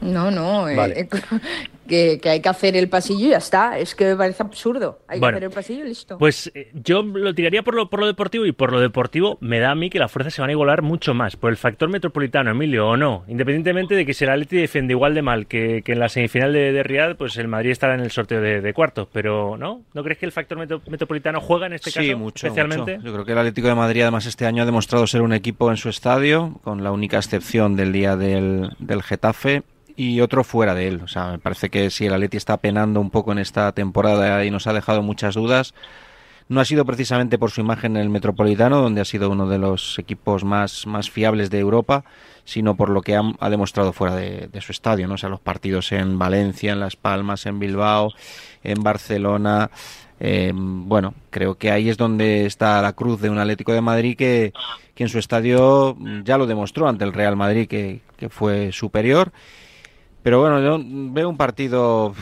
No, 0.00 0.30
no. 0.30 0.68
Eh, 0.68 1.08
que, 1.90 2.20
hay 2.24 2.40
que 2.40 2.48
hacer 2.48 2.76
el 2.76 2.88
pasillo 2.88 3.26
y 3.26 3.30
ya 3.30 3.38
está. 3.38 3.78
Es 3.78 3.94
que 3.94 4.06
me 4.06 4.16
parece 4.16 4.42
absurdo. 4.42 5.00
Hay 5.08 5.20
que 5.20 5.26
hacer 5.26 5.44
el 5.44 5.50
pasillo 5.50 5.84
y 5.84 5.88
listo. 5.88 6.16
Pues 6.16 6.50
eh, 6.54 6.70
yo 6.72 7.02
lo 7.02 7.34
tiraría 7.34 7.62
por 7.62 7.74
lo, 7.74 7.90
por 7.90 8.00
lo 8.00 8.06
deportivo 8.06 8.46
y 8.46 8.52
por 8.52 8.72
lo 8.72 8.80
deportivo 8.80 9.36
me 9.40 9.58
da 9.58 9.72
a 9.72 9.74
mí 9.74 9.90
que 9.90 9.98
las 9.98 10.10
fuerzas 10.10 10.32
se 10.32 10.40
van 10.40 10.50
a 10.50 10.52
igualar 10.52 10.82
mucho 10.82 11.12
más. 11.12 11.36
Por 11.36 11.50
el 11.50 11.56
factor 11.56 11.90
metropolitano, 11.90 12.52
Emilio, 12.52 12.88
o 12.88 12.96
no. 12.96 13.24
Independientemente 13.28 13.94
de 13.94 14.06
que 14.06 14.14
si 14.14 14.24
el 14.24 14.30
Atleti 14.30 14.56
defiende 14.56 14.92
igual 14.92 15.14
de 15.14 15.22
mal 15.22 15.46
que, 15.46 15.82
en 15.84 15.98
la 15.98 16.08
semifinal 16.08 16.52
de, 16.52 16.72
de, 16.72 16.82
Riyadh, 16.82 17.16
pues 17.16 17.36
el 17.36 17.48
Madrid 17.48 17.72
estará 17.72 17.94
en 17.94 18.00
el 18.00 18.10
sorteo 18.10 18.40
de, 18.40 18.72
cuartos. 18.72 19.08
Pero, 19.12 19.56
¿no? 19.58 19.82
¿No 19.92 20.02
crees 20.04 20.18
que 20.18 20.26
el 20.26 20.32
factor 20.32 20.58
metropolitano 20.58 21.40
juega 21.40 21.66
en 21.66 21.74
este 21.74 21.92
caso 21.92 22.16
mucho, 22.16 22.46
especialmente? 22.46 23.00
Yo 23.02 23.12
creo 23.12 23.24
que 23.24 23.32
el 23.32 23.38
Atlético 23.38 23.68
de 23.68 23.74
Madrid 23.74 24.02
además 24.02 24.26
este 24.26 24.46
año 24.46 24.62
ha 24.62 24.66
demostrado 24.66 25.06
ser 25.06 25.22
un 25.22 25.32
equipo 25.32 25.70
en 25.70 25.76
su 25.76 25.88
estadio, 25.88 26.60
con 26.62 26.84
la 26.84 26.92
única 26.92 27.16
excepción 27.16 27.76
del 27.76 27.92
día 27.92 28.16
del, 28.16 28.70
del 28.78 29.02
Getafe 29.02 29.62
y 30.00 30.22
otro 30.22 30.44
fuera 30.44 30.74
de 30.74 30.88
él. 30.88 31.02
O 31.02 31.08
sea, 31.08 31.32
me 31.32 31.38
parece 31.38 31.68
que 31.68 31.90
si 31.90 32.06
el 32.06 32.14
Atleti 32.14 32.38
está 32.38 32.56
penando 32.56 33.02
un 33.02 33.10
poco 33.10 33.32
en 33.32 33.38
esta 33.38 33.70
temporada 33.72 34.42
y 34.46 34.50
nos 34.50 34.66
ha 34.66 34.72
dejado 34.72 35.02
muchas 35.02 35.34
dudas, 35.34 35.74
no 36.48 36.58
ha 36.58 36.64
sido 36.64 36.86
precisamente 36.86 37.36
por 37.36 37.50
su 37.50 37.60
imagen 37.60 37.98
en 37.98 38.02
el 38.04 38.08
Metropolitano, 38.08 38.80
donde 38.80 39.02
ha 39.02 39.04
sido 39.04 39.28
uno 39.28 39.46
de 39.46 39.58
los 39.58 39.98
equipos 39.98 40.42
más, 40.42 40.86
más 40.86 41.10
fiables 41.10 41.50
de 41.50 41.58
Europa, 41.58 42.04
sino 42.46 42.76
por 42.76 42.88
lo 42.88 43.02
que 43.02 43.14
ha, 43.14 43.50
demostrado 43.50 43.92
fuera 43.92 44.16
de, 44.16 44.60
su 44.62 44.72
estadio, 44.72 45.06
¿no? 45.06 45.14
O 45.14 45.18
sea, 45.18 45.28
los 45.28 45.40
partidos 45.40 45.92
en 45.92 46.18
Valencia, 46.18 46.72
en 46.72 46.80
Las 46.80 46.96
Palmas, 46.96 47.44
en 47.44 47.58
Bilbao, 47.58 48.14
en 48.64 48.82
Barcelona. 48.82 49.70
Eh, 50.18 50.50
bueno, 50.54 51.12
creo 51.28 51.56
que 51.56 51.70
ahí 51.70 51.90
es 51.90 51.98
donde 51.98 52.46
está 52.46 52.80
la 52.80 52.94
cruz 52.94 53.20
de 53.20 53.28
un 53.28 53.38
Atlético 53.38 53.74
de 53.74 53.82
Madrid 53.82 54.16
que, 54.16 54.54
que 54.94 55.02
en 55.02 55.10
su 55.10 55.18
estadio 55.18 55.94
ya 56.24 56.38
lo 56.38 56.46
demostró 56.46 56.88
ante 56.88 57.04
el 57.04 57.12
Real 57.12 57.36
Madrid, 57.36 57.68
que, 57.68 58.00
que 58.16 58.30
fue 58.30 58.72
superior 58.72 59.30
pero 60.22 60.40
bueno, 60.40 60.60
yo 60.60 60.78
veo 60.84 61.28
un 61.28 61.36
partido 61.36 62.14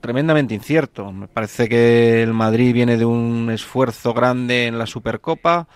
tremendamente 0.00 0.54
incierto. 0.54 1.12
Me 1.12 1.28
parece 1.28 1.68
que 1.68 2.22
el 2.22 2.32
Madrid 2.32 2.72
viene 2.72 2.96
de 2.96 3.04
un 3.04 3.50
esfuerzo 3.50 4.12
grande 4.12 4.66
en 4.66 4.78
la 4.78 4.86
Supercopa, 4.86 5.68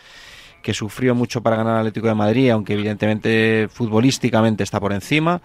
que 0.62 0.74
sufrió 0.74 1.14
mucho 1.14 1.42
para 1.42 1.56
ganar 1.56 1.74
al 1.74 1.80
Atlético 1.80 2.08
de 2.08 2.14
Madrid, 2.14 2.50
aunque 2.50 2.72
evidentemente 2.72 3.68
futbolísticamente 3.70 4.64
está 4.64 4.80
por 4.80 4.92
encima 4.92 5.40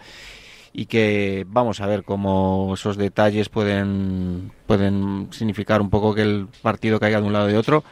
y 0.73 0.85
que 0.85 1.45
vamos 1.47 1.81
a 1.81 1.85
ver 1.85 2.03
cómo 2.03 2.71
esos 2.73 2.97
detalles 2.97 3.49
pueden 3.49 4.51
pueden 4.65 5.27
significar 5.31 5.81
un 5.81 5.89
poco 5.89 6.15
que 6.15 6.21
el 6.21 6.47
partido 6.61 6.99
caiga 6.99 7.19
de 7.19 7.27
un 7.27 7.33
lado 7.33 7.49
y 7.49 7.51
de 7.51 7.57
otro 7.57 7.83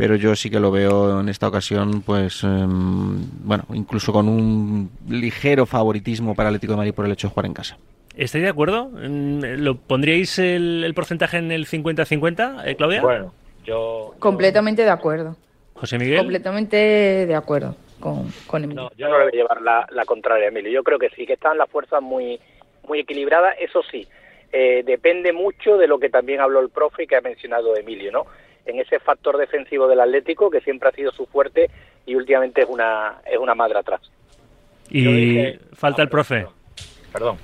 pero 0.00 0.16
yo 0.16 0.34
sí 0.34 0.48
que 0.48 0.58
lo 0.58 0.70
veo 0.70 1.20
en 1.20 1.28
esta 1.28 1.46
ocasión, 1.46 2.00
pues, 2.00 2.42
em, 2.42 3.18
bueno, 3.44 3.64
incluso 3.74 4.14
con 4.14 4.30
un 4.30 4.90
ligero 5.06 5.66
favoritismo 5.66 6.34
para 6.34 6.48
el 6.48 6.54
Atlético 6.54 6.72
de 6.72 6.76
Madrid 6.78 6.94
por 6.94 7.04
el 7.04 7.12
hecho 7.12 7.28
de 7.28 7.34
jugar 7.34 7.44
en 7.44 7.52
casa. 7.52 7.76
¿Estáis 8.16 8.44
de 8.44 8.48
acuerdo? 8.48 8.90
¿Lo 8.94 9.76
pondríais 9.76 10.38
el, 10.38 10.90
porcentaje 10.94 11.36
en 11.36 11.52
el 11.52 11.66
50-50, 11.66 12.62
eh, 12.64 12.76
Claudia? 12.76 13.02
Bueno, 13.02 13.34
yo... 13.62 14.14
Completamente 14.18 14.84
de 14.84 14.90
acuerdo. 14.90 15.36
José 15.74 15.98
Miguel. 15.98 16.16
Completamente 16.16 16.76
de 17.26 17.34
acuerdo 17.34 17.76
con, 18.00 18.32
con 18.46 18.64
Emilio. 18.64 18.84
No, 18.84 18.90
yo 18.96 19.06
no 19.10 19.18
le 19.18 19.24
voy 19.24 19.32
a 19.34 19.36
llevar 19.36 19.60
la, 19.60 19.86
la 19.90 20.06
contraria, 20.06 20.48
Emilio. 20.48 20.72
Yo 20.72 20.82
creo 20.82 20.98
que 20.98 21.10
sí, 21.10 21.26
que 21.26 21.34
están 21.34 21.58
las 21.58 21.68
fuerzas 21.68 22.00
muy, 22.00 22.40
muy 22.88 23.00
equilibradas. 23.00 23.54
Eso 23.60 23.82
sí, 23.90 24.08
eh, 24.50 24.82
depende 24.82 25.34
mucho 25.34 25.76
de 25.76 25.86
lo 25.86 25.98
que 25.98 26.08
también 26.08 26.40
habló 26.40 26.60
el 26.60 26.70
profe 26.70 27.02
y 27.02 27.06
que 27.06 27.16
ha 27.16 27.20
mencionado 27.20 27.76
Emilio, 27.76 28.10
¿no? 28.10 28.26
En 28.66 28.80
ese 28.80 28.98
factor 28.98 29.36
defensivo 29.36 29.88
del 29.88 30.00
Atlético 30.00 30.50
que 30.50 30.60
siempre 30.60 30.88
ha 30.88 30.92
sido 30.92 31.12
su 31.12 31.26
fuerte 31.26 31.70
y 32.06 32.14
últimamente 32.14 32.62
es 32.62 32.68
una 32.68 33.20
es 33.30 33.38
una 33.38 33.54
madre 33.54 33.78
atrás. 33.78 34.00
Y 34.90 35.58
falta 35.74 36.02
el 36.02 36.08
profe. 36.08 36.46
Perdón. 37.12 37.38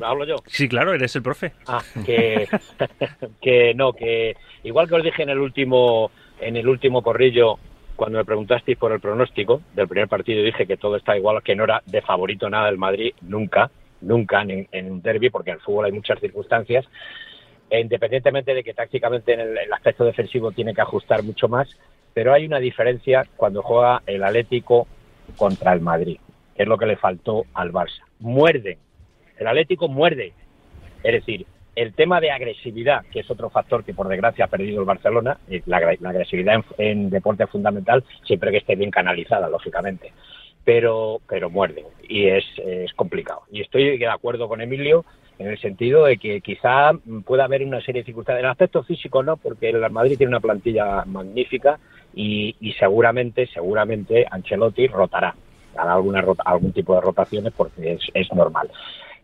¿Hablo, 0.00 0.24
yo? 0.24 0.36
Sí, 0.46 0.68
claro, 0.68 0.92
eres 0.92 1.14
el 1.14 1.22
profe. 1.22 1.52
Ah, 1.66 1.82
que, 2.04 2.48
que 3.40 3.74
no, 3.74 3.92
que 3.92 4.36
igual 4.64 4.88
que 4.88 4.94
os 4.94 5.04
dije 5.04 5.22
en 5.22 5.30
el 5.30 5.38
último 5.38 6.10
en 6.40 6.56
el 6.56 6.68
último 6.68 7.02
corrillo 7.02 7.58
cuando 7.98 8.18
me 8.18 8.24
preguntasteis 8.24 8.78
por 8.78 8.92
el 8.92 9.00
pronóstico 9.00 9.60
del 9.74 9.88
primer 9.88 10.08
partido 10.08 10.44
dije 10.44 10.66
que 10.66 10.76
todo 10.76 10.96
está 10.96 11.16
igual, 11.16 11.42
que 11.42 11.56
no 11.56 11.64
era 11.64 11.82
de 11.84 12.00
favorito 12.00 12.48
nada 12.48 12.68
el 12.68 12.78
Madrid, 12.78 13.12
nunca, 13.22 13.72
nunca 14.00 14.42
en, 14.42 14.68
en 14.70 14.92
un 14.92 15.02
derby, 15.02 15.30
porque 15.30 15.50
en 15.50 15.56
el 15.56 15.62
fútbol 15.62 15.86
hay 15.86 15.92
muchas 15.92 16.20
circunstancias, 16.20 16.86
e 17.70 17.80
independientemente 17.80 18.54
de 18.54 18.64
que 18.64 18.74
tácticamente 18.74 19.34
en 19.34 19.40
el, 19.40 19.72
aspecto 19.72 20.04
defensivo 20.04 20.52
tiene 20.52 20.74
que 20.74 20.80
ajustar 20.80 21.22
mucho 21.22 21.48
más, 21.48 21.68
pero 22.14 22.32
hay 22.32 22.46
una 22.46 22.58
diferencia 22.58 23.26
cuando 23.36 23.62
juega 23.62 24.02
el 24.06 24.22
Atlético 24.22 24.86
contra 25.36 25.72
el 25.72 25.80
Madrid, 25.80 26.18
que 26.56 26.62
es 26.62 26.68
lo 26.68 26.78
que 26.78 26.86
le 26.86 26.96
faltó 26.96 27.44
al 27.54 27.72
Barça. 27.72 28.02
Muerde, 28.20 28.78
el 29.36 29.46
Atlético 29.46 29.88
muerde, 29.88 30.32
es 31.02 31.12
decir, 31.12 31.46
el 31.76 31.94
tema 31.94 32.20
de 32.20 32.32
agresividad, 32.32 33.04
que 33.12 33.20
es 33.20 33.30
otro 33.30 33.50
factor 33.50 33.84
que 33.84 33.94
por 33.94 34.08
desgracia 34.08 34.46
ha 34.46 34.48
perdido 34.48 34.80
el 34.80 34.86
Barcelona, 34.86 35.38
la, 35.66 35.76
agresividad 35.76 36.64
en, 36.76 37.08
deporte 37.08 37.44
es 37.44 37.50
fundamental, 37.50 38.02
siempre 38.24 38.50
que 38.50 38.56
esté 38.56 38.74
bien 38.74 38.90
canalizada, 38.90 39.48
lógicamente, 39.48 40.12
pero, 40.64 41.20
pero 41.28 41.50
muerde 41.50 41.84
y 42.08 42.26
es 42.26 42.44
complicado. 42.96 43.42
Y 43.52 43.60
estoy 43.60 43.96
de 43.96 44.08
acuerdo 44.08 44.48
con 44.48 44.60
Emilio 44.60 45.04
en 45.38 45.48
el 45.48 45.58
sentido 45.58 46.04
de 46.04 46.18
que 46.18 46.40
quizá 46.40 46.92
pueda 47.24 47.44
haber 47.44 47.64
una 47.64 47.80
serie 47.80 48.00
de 48.00 48.06
dificultades. 48.06 48.40
En 48.40 48.46
el 48.46 48.50
aspecto 48.50 48.82
físico 48.82 49.22
no, 49.22 49.36
porque 49.36 49.70
el 49.70 49.90
Madrid 49.90 50.16
tiene 50.16 50.30
una 50.30 50.40
plantilla 50.40 51.04
magnífica 51.04 51.78
y, 52.14 52.54
seguramente, 52.78 53.46
seguramente 53.46 54.26
Ancelotti 54.30 54.88
rotará, 54.88 55.34
hará 55.76 55.94
alguna 55.94 56.24
algún 56.44 56.72
tipo 56.72 56.94
de 56.94 57.00
rotaciones 57.00 57.52
porque 57.56 57.92
es, 57.92 58.02
es 58.14 58.32
normal 58.32 58.70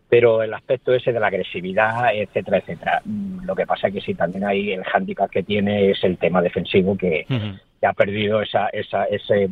pero 0.09 0.43
el 0.43 0.53
aspecto 0.53 0.93
ese 0.93 1.11
de 1.11 1.19
la 1.19 1.27
agresividad, 1.27 2.13
etcétera, 2.13 2.57
etcétera. 2.57 3.01
Lo 3.43 3.55
que 3.55 3.65
pasa 3.65 3.87
es 3.87 3.93
que 3.93 4.01
sí, 4.01 4.13
también 4.13 4.45
hay 4.45 4.71
el 4.71 4.83
hándicap 4.83 5.29
que 5.29 5.43
tiene 5.43 5.91
es 5.91 6.03
el 6.03 6.17
tema 6.17 6.41
defensivo 6.41 6.95
que, 6.95 7.25
que 7.79 7.87
ha 7.87 7.93
perdido 7.93 8.41
esa, 8.41 8.67
esa, 8.69 9.05
ese, 9.05 9.49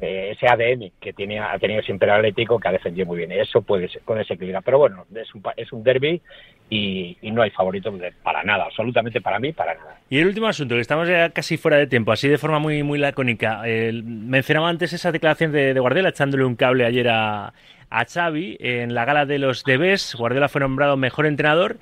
eh, 0.00 0.30
ese 0.32 0.46
ADN 0.46 0.92
que 1.00 1.12
tiene, 1.12 1.40
ha 1.40 1.58
tenido 1.58 1.82
siempre 1.82 2.08
el 2.08 2.16
Atlético, 2.16 2.58
que 2.58 2.68
ha 2.68 2.72
defendido 2.72 3.06
muy 3.06 3.18
bien. 3.18 3.32
Eso 3.32 3.62
puede, 3.62 3.88
puede 4.04 4.20
desequilibrar. 4.20 4.62
Pero 4.62 4.78
bueno, 4.78 5.06
es 5.14 5.34
un, 5.34 5.42
es 5.56 5.72
un 5.72 5.82
derby 5.82 6.20
y, 6.68 7.16
no 7.22 7.42
hay 7.42 7.50
favorito 7.50 7.92
para 8.22 8.42
nada, 8.42 8.64
absolutamente 8.64 9.20
para 9.20 9.38
mí, 9.38 9.52
para 9.52 9.74
nada. 9.74 9.98
Y 10.10 10.18
el 10.18 10.26
último 10.26 10.48
asunto, 10.48 10.74
que 10.74 10.80
estamos 10.80 11.08
ya 11.08 11.30
casi 11.30 11.56
fuera 11.56 11.78
de 11.78 11.86
tiempo, 11.86 12.12
así 12.12 12.28
de 12.28 12.38
forma 12.38 12.58
muy, 12.58 12.82
muy 12.82 12.98
lacónica. 12.98 13.62
mencionaba 14.04 14.68
antes 14.68 14.92
esa 14.92 15.12
declaración 15.12 15.52
de, 15.52 15.72
de 15.72 15.80
Guardiola 15.80 16.10
echándole 16.10 16.44
un 16.44 16.56
cable 16.56 16.84
ayer 16.84 17.08
a, 17.08 17.52
a 17.90 18.04
Xavi 18.04 18.56
en 18.60 18.94
la 18.94 19.04
gala 19.04 19.26
de 19.26 19.38
los 19.38 19.64
Debes. 19.64 20.14
Guardiola 20.14 20.48
fue 20.48 20.60
nombrado 20.60 20.96
mejor 20.96 21.26
entrenador 21.26 21.78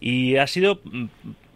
y 0.00 0.36
ha 0.36 0.46
sido 0.46 0.80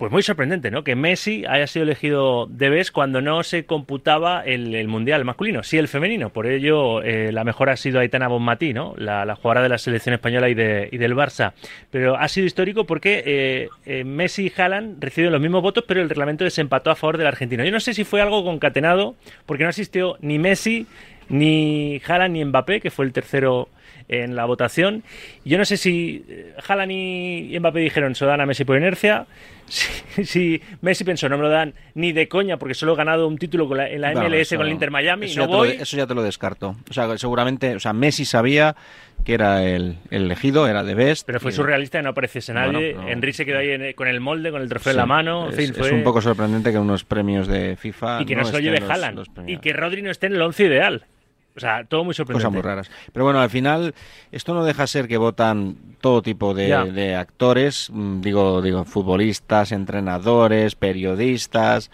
pues 0.02 0.10
muy 0.10 0.24
sorprendente, 0.24 0.72
¿no? 0.72 0.82
Que 0.82 0.96
Messi 0.96 1.44
haya 1.48 1.68
sido 1.68 1.84
elegido 1.84 2.48
de 2.50 2.84
cuando 2.92 3.20
no 3.20 3.44
se 3.44 3.66
computaba 3.66 4.42
el, 4.44 4.88
mundial 4.88 5.24
masculino, 5.24 5.62
sí 5.62 5.78
el 5.78 5.86
femenino. 5.86 6.30
Por 6.30 6.48
ello, 6.48 7.02
eh, 7.02 7.30
la 7.30 7.44
mejor 7.44 7.70
ha 7.70 7.76
sido 7.76 8.00
Aitana 8.00 8.26
Bonmatí, 8.26 8.72
¿no? 8.72 8.94
La, 8.98 9.36
jugadora 9.36 9.62
de 9.62 9.68
la 9.68 9.78
selección 9.78 10.12
española 10.12 10.48
y, 10.48 10.54
de, 10.54 10.88
y, 10.90 10.98
del 10.98 11.14
Barça. 11.14 11.52
Pero 11.92 12.16
ha 12.16 12.26
sido 12.26 12.48
histórico 12.48 12.84
porque 12.84 13.22
eh, 13.24 13.68
eh, 13.86 14.02
Messi 14.02 14.46
y 14.46 14.60
Haaland 14.60 15.00
reciben 15.00 15.30
los 15.30 15.40
mismos 15.40 15.62
votos, 15.62 15.84
pero 15.86 16.02
el 16.02 16.08
reglamento 16.08 16.42
desempató 16.42 16.90
a 16.90 16.96
favor 16.96 17.16
del 17.16 17.28
argentino. 17.28 17.62
Yo 17.62 17.70
no 17.70 17.78
sé 17.78 17.94
si 17.94 18.02
fue 18.02 18.20
algo 18.20 18.42
concatenado, 18.42 19.14
porque 19.46 19.62
no 19.62 19.70
asistió 19.70 20.16
ni 20.20 20.40
Messi, 20.40 20.88
ni 21.28 22.00
Haaland, 22.06 22.34
ni 22.34 22.44
Mbappé, 22.44 22.80
que 22.80 22.90
fue 22.90 23.04
el 23.04 23.12
tercero 23.12 23.68
en 24.08 24.36
la 24.36 24.44
votación. 24.44 25.02
Yo 25.44 25.58
no 25.58 25.64
sé 25.64 25.76
si 25.76 26.24
Haaland 26.66 26.92
y 26.92 27.58
Mbappé 27.58 27.80
dijeron 27.80 28.14
se 28.14 28.26
dan 28.26 28.40
a 28.40 28.46
Messi 28.46 28.64
por 28.64 28.76
inercia, 28.76 29.26
si, 30.24 30.60
Messi 30.80 31.04
pensó, 31.04 31.28
no 31.28 31.36
me 31.36 31.44
lo 31.44 31.48
dan 31.48 31.74
ni 31.94 32.12
de 32.12 32.28
coña 32.28 32.58
porque 32.58 32.74
solo 32.74 32.92
he 32.92 32.96
ganado 32.96 33.26
un 33.26 33.38
título 33.38 33.68
con 33.68 33.78
la, 33.78 33.88
en 33.88 34.00
la 34.00 34.12
MLS 34.12 34.50
con 34.50 34.66
el 34.66 34.72
Inter 34.72 34.90
Miami 34.90 35.26
eso, 35.26 35.42
y 35.42 35.46
no 35.46 35.48
voy. 35.48 35.70
eso 35.70 35.96
ya 35.96 36.06
te 36.06 36.14
lo 36.14 36.22
descarto. 36.22 36.76
O 36.90 36.92
sea, 36.92 37.16
seguramente, 37.16 37.74
o 37.74 37.80
sea, 37.80 37.92
Messi 37.92 38.24
sabía 38.24 38.76
que 39.24 39.34
era 39.34 39.64
el, 39.64 39.98
elegido, 40.10 40.66
era 40.66 40.82
de 40.82 40.94
best. 40.94 41.26
Pero 41.26 41.40
fue 41.40 41.52
surrealista 41.52 41.98
y 41.98 42.02
no 42.02 42.10
apareciese 42.10 42.52
nadie. 42.52 42.96
Henry 43.06 43.32
se 43.32 43.44
quedó 43.44 43.58
ahí 43.58 43.94
con 43.94 44.08
el 44.08 44.20
molde, 44.20 44.50
con 44.50 44.62
el 44.62 44.68
trofeo 44.68 44.92
en 44.92 44.96
la 44.96 45.06
mano. 45.06 45.50
Es, 45.50 45.58
es 45.58 45.92
un 45.92 46.02
poco 46.02 46.20
sorprendente 46.20 46.72
que 46.72 46.78
unos 46.78 47.04
premios 47.04 47.46
de 47.46 47.76
FIFA. 47.76 48.22
Y 48.22 48.26
que 48.26 48.36
no, 48.36 48.44
se 48.44 48.52
lo 48.52 48.58
lleve 48.58 48.78
Haaland. 48.78 49.24
Y 49.46 49.58
que 49.58 49.72
Rodri 49.72 50.02
no 50.02 50.10
esté 50.10 50.26
en 50.26 50.34
el 50.34 50.42
once 50.42 50.64
ideal. 50.64 51.06
O 51.54 51.60
sea, 51.60 51.84
todo 51.84 52.04
muy 52.04 52.14
sorprendente. 52.14 52.46
Cosas 52.46 52.52
muy 52.52 52.62
raras. 52.62 52.90
Pero 53.12 53.24
bueno, 53.24 53.40
al 53.40 53.50
final, 53.50 53.94
esto 54.30 54.54
no 54.54 54.64
deja 54.64 54.86
ser 54.86 55.06
que 55.06 55.18
votan 55.18 55.76
todo 56.00 56.22
tipo 56.22 56.54
de, 56.54 57.14
actores, 57.14 57.90
mm, 57.92 58.20
digo, 58.22 58.62
digo, 58.62 58.84
futbolistas, 58.84 59.72
entrenadores, 59.72 60.74
periodistas, 60.76 61.90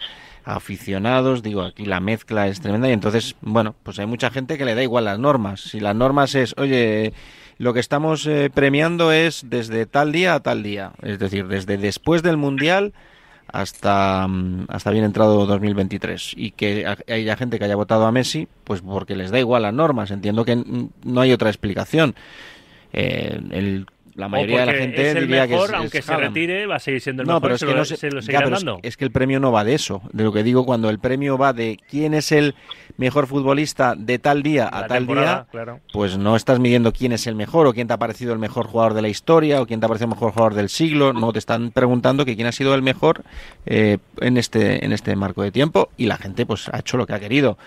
aficionados, 0.55 1.43
digo, 1.43 1.61
aquí 1.61 1.85
la 1.85 1.99
mezcla 1.99 2.47
es 2.47 2.59
tremenda 2.59 2.89
y 2.89 2.93
entonces, 2.93 3.35
bueno, 3.41 3.75
pues 3.83 3.99
hay 3.99 4.05
mucha 4.05 4.31
gente 4.31 4.57
que 4.57 4.65
le 4.65 4.75
da 4.75 4.83
igual 4.83 5.05
las 5.05 5.19
normas. 5.19 5.61
Si 5.61 5.79
las 5.79 5.95
normas 5.95 6.35
es, 6.35 6.55
oye, 6.57 7.13
lo 7.57 7.73
que 7.73 7.79
estamos 7.79 8.25
eh, 8.25 8.49
premiando 8.53 9.11
es 9.11 9.45
desde 9.47 9.85
tal 9.85 10.11
día 10.11 10.33
a 10.33 10.39
tal 10.39 10.63
día, 10.63 10.93
es 11.03 11.19
decir, 11.19 11.47
desde 11.47 11.77
después 11.77 12.23
del 12.23 12.37
Mundial 12.37 12.93
hasta, 13.47 14.27
mm, 14.27 14.65
hasta 14.69 14.91
bien 14.91 15.05
entrado 15.05 15.45
2023 15.45 16.33
y 16.35 16.51
que 16.51 16.85
haya 17.07 17.37
gente 17.37 17.59
que 17.59 17.65
haya 17.65 17.75
votado 17.75 18.05
a 18.05 18.11
Messi, 18.11 18.47
pues 18.63 18.81
porque 18.81 19.15
les 19.15 19.31
da 19.31 19.39
igual 19.39 19.63
las 19.63 19.73
normas. 19.73 20.11
Entiendo 20.11 20.45
que 20.45 20.63
no 21.03 21.21
hay 21.21 21.31
otra 21.31 21.49
explicación. 21.49 22.15
Eh, 22.91 23.39
el 23.51 23.85
la 24.19 24.27
mayoría 24.27 24.59
de 24.59 24.65
la 24.65 24.73
gente 24.73 25.15
diría 25.15 25.47
que 25.47 25.55
es, 25.55 25.71
aunque 25.71 26.01
se 26.01 26.15
retire, 26.15 26.65
va 26.65 26.75
a 26.75 26.79
seguir 26.79 27.01
siendo 27.01 27.21
el 27.23 27.27
mejor. 27.27 27.41
Pero 27.41 27.55
es 27.55 27.63
que, 27.63 27.73
lo, 27.73 28.79
Es, 28.83 28.97
que 28.97 29.05
el 29.05 29.11
premio 29.11 29.39
no 29.39 29.51
va 29.51 29.63
de 29.63 29.73
eso. 29.73 30.01
De 30.11 30.23
lo 30.23 30.33
que 30.33 30.43
digo, 30.43 30.65
cuando 30.65 30.89
el 30.89 30.99
premio 30.99 31.37
va 31.37 31.53
de 31.53 31.79
quién 31.89 32.13
es 32.13 32.31
el 32.31 32.53
mejor 32.97 33.27
futbolista 33.27 33.95
de 33.97 34.19
tal 34.19 34.43
día 34.43 34.69
a 34.71 34.87
tal 34.87 35.07
día, 35.07 35.47
pues 35.93 36.17
no 36.17 36.35
estás 36.35 36.59
midiendo 36.59 36.91
quién 36.91 37.13
es 37.13 37.27
el 37.27 37.35
mejor 37.35 37.65
o 37.65 37.73
quién 37.73 37.87
te 37.87 37.93
ha 37.93 37.97
parecido 37.97 38.33
el 38.33 38.39
mejor 38.39 38.67
jugador 38.67 38.93
de 38.93 39.01
la 39.01 39.09
historia 39.09 39.61
o 39.61 39.65
quién 39.65 39.79
te 39.79 39.85
ha 39.85 39.89
parecido 39.89 40.07
el 40.07 40.15
mejor 40.15 40.33
jugador 40.33 40.53
del 40.53 40.69
siglo. 40.69 41.13
No, 41.13 41.31
te 41.31 41.39
están 41.39 41.71
preguntando 41.71 42.25
que 42.25 42.35
quién 42.35 42.47
ha 42.47 42.51
sido 42.51 42.75
el 42.75 42.81
mejor 42.81 43.23
eh, 43.65 43.99
en 44.19 44.37
este 44.37 44.83
en 44.83 44.91
este 44.91 45.15
marco 45.15 45.43
de 45.43 45.51
tiempo 45.51 45.89
y 45.95 46.07
la 46.07 46.17
gente 46.17 46.45
pues 46.45 46.67
ha 46.69 46.79
hecho 46.79 46.97
lo 46.97 47.07
que 47.07 47.13
ha 47.13 47.19
querido 47.19 47.57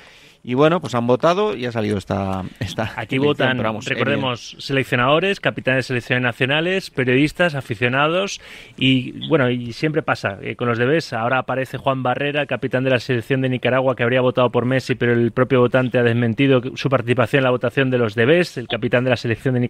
Y 0.45 0.55
bueno, 0.55 0.81
pues 0.81 0.95
han 0.97 1.07
votado 1.07 1.57
y 1.57 1.67
ha 1.67 1.73
salido 1.73 1.97
esta. 1.97 2.43
esta 2.59 2.93
Aquí 2.97 3.19
votan, 3.19 3.63
recordemos, 3.87 4.57
seleccionadores, 4.59 5.39
capitanes 5.39 5.79
de 5.79 5.83
selecciones 5.85 6.25
nacionales, 6.25 6.91
periodistas, 6.91 7.55
aficionados 7.55 8.41
y 8.77 9.29
bueno, 9.29 9.51
y 9.51 9.73
siempre 9.73 10.03
pasa 10.03 10.39
eh, 10.43 10.57
con 10.57 10.69
los 10.69 10.79
debes. 10.79 11.13
Ahora 11.13 11.39
aparece 11.39 11.79
Juan 11.79 12.03
Barrera, 12.03 12.47
capitán 12.47 12.83
de 12.83 12.91
la 12.91 12.99
selección 12.99 13.41
de 13.41 13.51
Nicaragua, 13.51 13.95
que 13.95 14.03
habría 14.03 14.21
votado 14.21 14.51
por 14.51 14.65
Messi, 14.65 14.97
pero 14.97 15.13
el 15.13 15.31
propio 15.31 15.61
votante 15.61 15.99
ha 15.99 16.03
desmentido 16.03 16.61
su 16.75 16.89
participación 16.89 17.41
en 17.41 17.45
la 17.45 17.51
votación 17.51 17.91
de 17.91 17.99
los 17.99 18.17
debes. 18.17 18.59
El 18.59 18.67
capitán 18.67 19.05
de 19.05 19.11
la 19.11 19.17
selección 19.17 19.55
de 19.55 19.69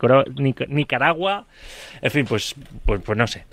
Nicaragua. 0.68 1.44
En 2.00 2.10
fin, 2.10 2.24
pues, 2.26 2.54
pues, 2.86 3.02
pues 3.04 3.18
no 3.18 3.26
sé. 3.26 3.44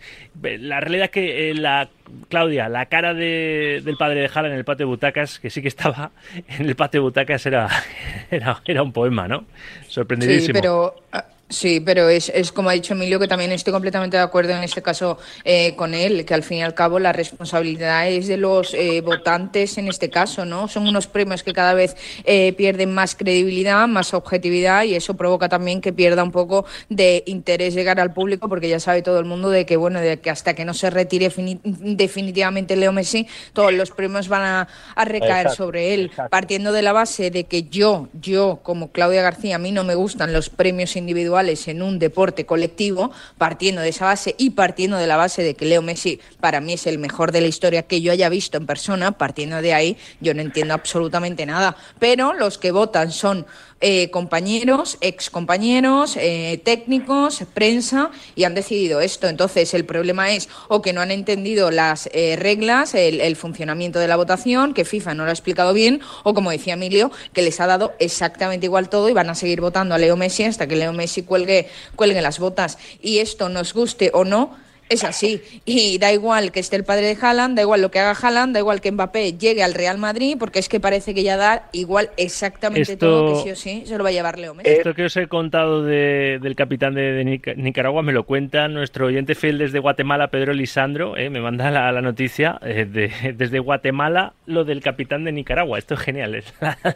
La 0.42 0.80
realidad 0.80 1.06
es 1.06 1.12
que 1.12 1.50
eh, 1.50 1.54
la 1.54 1.90
Claudia, 2.30 2.70
la 2.70 2.88
cara 2.88 3.14
de, 3.14 3.82
del 3.84 3.98
padre 3.98 4.22
de 4.22 4.30
Jala 4.30 4.50
en 4.50 4.56
el 4.56 4.66
patio 4.66 4.86
de 4.86 4.92
butacas, 4.92 5.40
que 5.40 5.50
sí 5.50 5.62
que 5.62 5.68
estaba 5.68 6.12
en 6.48 6.66
el 6.66 6.76
patio 6.76 7.02
de 7.02 7.04
butacas, 7.04 7.46
era, 7.46 7.70
era, 8.32 8.62
era 8.66 8.84
un 8.84 8.92
poema, 8.92 9.28
¿no? 9.28 9.46
Sorprendidísimo. 9.88 10.46
Sí, 10.46 10.54
pero 10.54 10.96
ah, 11.12 11.26
Sí, 11.50 11.80
pero 11.80 12.10
es, 12.10 12.30
es, 12.30 12.52
como 12.52 12.70
ha 12.70 12.74
dicho 12.74 12.94
Emilio, 12.94 13.20
que 13.20 13.28
también 13.28 13.52
estoy 13.52 13.74
completamente 13.74 14.18
de 14.18 14.22
acuerdo 14.22 14.54
en 14.54 14.64
este 14.64 14.84
caso 14.84 15.18
eh, 15.44 15.76
con 15.76 15.96
él, 15.96 16.24
que 16.24 16.36
al 16.36 16.44
fin 16.44 16.60
y 16.60 16.62
al 16.62 16.76
cabo 16.76 17.00
la 17.00 17.12
responsabilidad 17.12 18.08
es 18.08 18.28
de 18.28 18.38
los 18.38 18.76
eh, 18.76 19.02
votantes 19.02 19.80
en 19.80 19.88
este 19.88 20.12
caso, 20.12 20.46
¿no? 20.46 20.68
Son 20.68 20.88
unos 20.88 21.08
premios 21.08 21.42
que 21.42 21.52
cada 21.52 21.74
vez 21.74 21.96
eh, 22.24 22.54
pierden 22.54 22.94
más 22.94 23.16
credibilidad, 23.16 23.88
más 23.88 24.14
objetividad 24.14 24.84
y 24.84 24.94
eso 24.94 25.16
provoca 25.16 25.50
también 25.50 25.82
que 25.82 25.92
pierda 25.92 26.24
un 26.24 26.32
poco 26.32 26.66
de 26.88 27.24
interés 27.26 27.74
llegar 27.74 28.00
al 28.00 28.14
público 28.14 28.48
porque 28.48 28.70
ya 28.70 28.80
sabe 28.80 29.02
todo 29.02 29.18
el 29.18 29.26
mundo 29.26 29.50
de 29.50 29.66
que, 29.66 29.76
bueno, 29.76 30.02
de 30.02 30.20
que 30.20 30.30
hasta 30.30 30.54
que 30.54 30.66
no 30.66 30.76
se 30.76 30.92
retire 30.92 31.34
definitivamente 31.64 32.76
Leo 32.76 32.92
Messi, 32.92 33.28
todos 33.54 33.74
los 33.74 33.90
premios 33.90 34.28
van 34.28 34.44
a, 34.44 34.68
a 34.94 35.04
recaer 35.04 35.50
sobre 35.50 35.96
él, 35.96 36.12
partiendo 36.30 36.72
de 36.74 36.84
la 36.84 36.94
base 36.94 37.32
de 37.32 37.46
que 37.46 37.64
yo, 37.64 38.08
yo 38.14 38.60
como 38.62 38.92
Claudia 38.92 39.24
García, 39.24 39.56
a 39.56 39.60
mí 39.60 39.72
no 39.72 39.84
me 39.84 39.96
gustan 39.96 40.32
los 40.32 40.52
premios 40.52 40.96
individuales 40.96 41.39
en 41.40 41.82
un 41.82 42.00
deporte 42.00 42.46
colectivo, 42.46 43.12
partiendo 43.38 43.82
de 43.82 43.90
esa 43.90 44.06
base 44.06 44.36
y 44.38 44.52
partiendo 44.52 44.98
de 44.98 45.08
la 45.08 45.16
base 45.16 45.42
de 45.42 45.54
que 45.54 45.66
Leo 45.66 45.82
Messi 45.82 46.20
para 46.42 46.60
mí 46.60 46.74
es 46.74 46.86
el 46.86 47.00
mejor 47.00 47.32
de 47.32 47.40
la 47.40 47.48
historia 47.48 47.84
que 47.84 48.02
yo 48.02 48.12
haya 48.12 48.28
visto 48.28 48.58
en 48.58 48.66
persona, 48.66 49.14
partiendo 49.14 49.62
de 49.62 49.74
ahí 49.74 49.98
yo 50.20 50.34
no 50.34 50.42
entiendo 50.42 50.74
absolutamente 50.74 51.46
nada. 51.46 51.78
Pero 51.98 52.34
los 52.34 52.58
que 52.58 52.72
votan 52.72 53.12
son 53.12 53.46
eh, 53.82 54.10
compañeros, 54.10 54.98
ex 55.00 55.30
compañeros, 55.30 56.18
eh, 56.18 56.60
técnicos, 56.66 57.44
prensa 57.54 58.12
y 58.36 58.44
han 58.44 58.54
decidido 58.54 59.00
esto. 59.00 59.28
Entonces 59.28 59.74
el 59.74 59.86
problema 59.86 60.32
es 60.32 60.50
o 60.68 60.82
que 60.82 60.92
no 60.92 61.00
han 61.00 61.12
entendido 61.12 61.72
las 61.72 62.10
eh, 62.12 62.36
reglas, 62.38 62.94
el, 62.94 63.22
el, 63.22 63.38
funcionamiento 63.38 64.00
de 64.00 64.10
la 64.10 64.18
votación, 64.18 64.74
que 64.74 64.84
FIFA 64.84 65.14
no 65.14 65.24
lo 65.24 65.30
ha 65.30 65.34
explicado 65.34 65.74
bien, 65.74 66.02
o 66.24 66.34
como 66.34 66.52
decía 66.52 66.74
Emilio, 66.74 67.10
que 67.32 67.42
les 67.42 67.62
ha 67.62 67.68
dado 67.68 67.94
exactamente 68.00 68.66
igual 68.66 68.90
todo 68.90 69.08
y 69.08 69.14
van 69.14 69.30
a 69.30 69.36
seguir 69.36 69.62
votando 69.62 69.96
a 69.96 69.98
Leo 69.98 70.18
Messi 70.18 70.44
hasta 70.44 70.68
que 70.68 70.76
Leo 70.76 70.92
Messi 70.92 71.24
cuelgue, 71.24 71.70
cuelgue 71.96 72.22
las 72.22 72.40
botas. 72.40 72.78
Y 73.02 73.20
esto 73.20 73.48
nos 73.48 73.74
guste 73.74 74.12
o 74.14 74.26
no, 74.26 74.58
es 74.90 75.04
así. 75.04 75.42
Y 75.66 76.00
da 76.00 76.12
igual 76.12 76.52
que 76.52 76.60
esté 76.60 76.76
el 76.76 76.84
padre 76.84 77.16
de 77.16 77.18
Haaland, 77.22 77.56
da 77.56 77.62
igual 77.62 77.82
lo 77.82 77.92
que 77.92 78.00
haga 78.00 78.20
Haaland, 78.20 78.54
da 78.54 78.60
igual 78.60 78.82
que 78.82 78.92
Mbappé 78.92 79.38
llegue 79.38 79.64
al 79.64 79.76
Real 79.76 80.00
Madrid, 80.00 80.36
porque 80.40 80.60
es 80.60 80.68
que 80.68 80.80
parece 80.80 81.14
que 81.14 81.24
ya 81.24 81.38
da 81.38 81.70
igual 81.72 82.10
exactamente 82.18 82.98
todo 82.98 83.30
que 83.30 83.42
sí 83.42 83.52
o 83.52 83.56
sí 83.56 83.84
se 83.86 83.98
lo 83.98 84.04
va 84.04 84.10
a 84.10 84.14
llevar 84.14 84.40
Leo 84.40 84.56
Messi. 84.56 84.70
Esto 84.70 84.94
que 84.96 85.06
os 85.06 85.16
he 85.16 85.28
contado 85.28 85.84
del 85.84 86.56
capitán 86.56 86.96
de, 86.96 87.24
Nicaragua 87.56 88.02
me 88.02 88.14
lo 88.14 88.24
cuenta 88.24 88.68
nuestro 88.68 89.06
oyente 89.06 89.36
fiel 89.36 89.60
desde 89.60 89.80
Guatemala, 89.80 90.30
Pedro 90.30 90.54
Lisandro, 90.54 91.16
eh, 91.16 91.30
me 91.30 91.40
manda 91.40 91.70
la, 91.70 92.00
noticia 92.02 92.60
eh, 92.64 92.86
desde 92.86 93.60
Guatemala 93.60 94.34
lo 94.48 94.64
del 94.64 94.82
capitán 94.82 95.24
de 95.24 95.32
Nicaragua. 95.32 95.78
Esto 95.78 95.94
es 95.94 96.00
genial, 96.00 96.36
es 96.36 96.54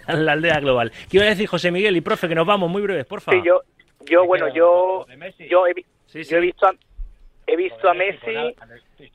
la, 0.07 0.31
aldea 0.31 0.59
global. 0.59 0.91
¿Qué 1.09 1.17
iba 1.17 1.25
a 1.25 1.29
decir 1.29 1.47
José 1.47 1.71
Miguel 1.71 1.95
y 1.95 2.01
profe? 2.01 2.27
Que 2.27 2.35
nos 2.35 2.47
vamos 2.47 2.71
muy 2.71 2.81
breves, 2.81 3.05
por 3.05 3.21
favor. 3.21 3.41
Sí, 3.41 3.47
yo, 3.47 3.61
yo 4.09 4.25
bueno, 4.25 4.47
yo, 4.53 5.05
yo 5.49 5.67
he, 5.67 6.23
yo 6.23 6.37
he 6.37 6.41
visto 6.41 6.67
he 7.47 7.55
visto 7.55 7.89
a 7.89 7.93
Messi. 7.93 8.55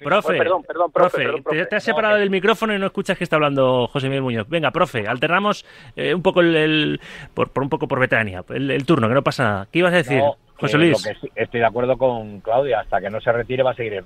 Profe, 0.02 0.36
perdón, 0.36 0.62
perdón, 0.62 0.92
profe, 0.92 1.26
Te, 1.68 1.76
has 1.76 1.82
separado 1.82 2.16
del 2.16 2.30
micrófono 2.30 2.74
y 2.74 2.78
no 2.78 2.86
escuchas 2.86 3.16
que 3.16 3.24
está 3.24 3.36
hablando 3.36 3.88
José 3.88 4.08
Miguel 4.08 4.22
Muñoz. 4.22 4.48
Venga, 4.48 4.70
profe, 4.70 5.06
alternamos 5.06 5.64
eh, 5.96 6.14
un 6.14 6.22
poco 6.22 6.40
el, 6.40 7.00
por, 7.34 7.50
un 7.56 7.68
poco 7.68 7.88
por 7.88 7.98
veteranía, 7.98 8.44
el, 8.50 8.84
turno, 8.86 9.08
que 9.08 9.14
no 9.14 9.22
pasa 9.22 9.44
nada. 9.44 9.68
¿Qué 9.72 9.78
ibas 9.78 9.92
a 9.94 9.96
decir, 9.96 10.22
José 10.56 10.78
Luis? 10.78 11.08
estoy 11.34 11.60
de 11.60 11.66
acuerdo 11.66 11.96
con 11.96 12.40
Claudia, 12.40 12.80
hasta 12.80 13.00
que 13.00 13.10
no 13.10 13.20
se 13.20 13.32
retire 13.32 13.62
va 13.62 13.70
a 13.70 13.74
seguir 13.74 14.04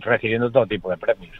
recibiendo 0.00 0.50
todo 0.50 0.66
tipo 0.66 0.90
de 0.90 0.96
premios. 0.96 1.36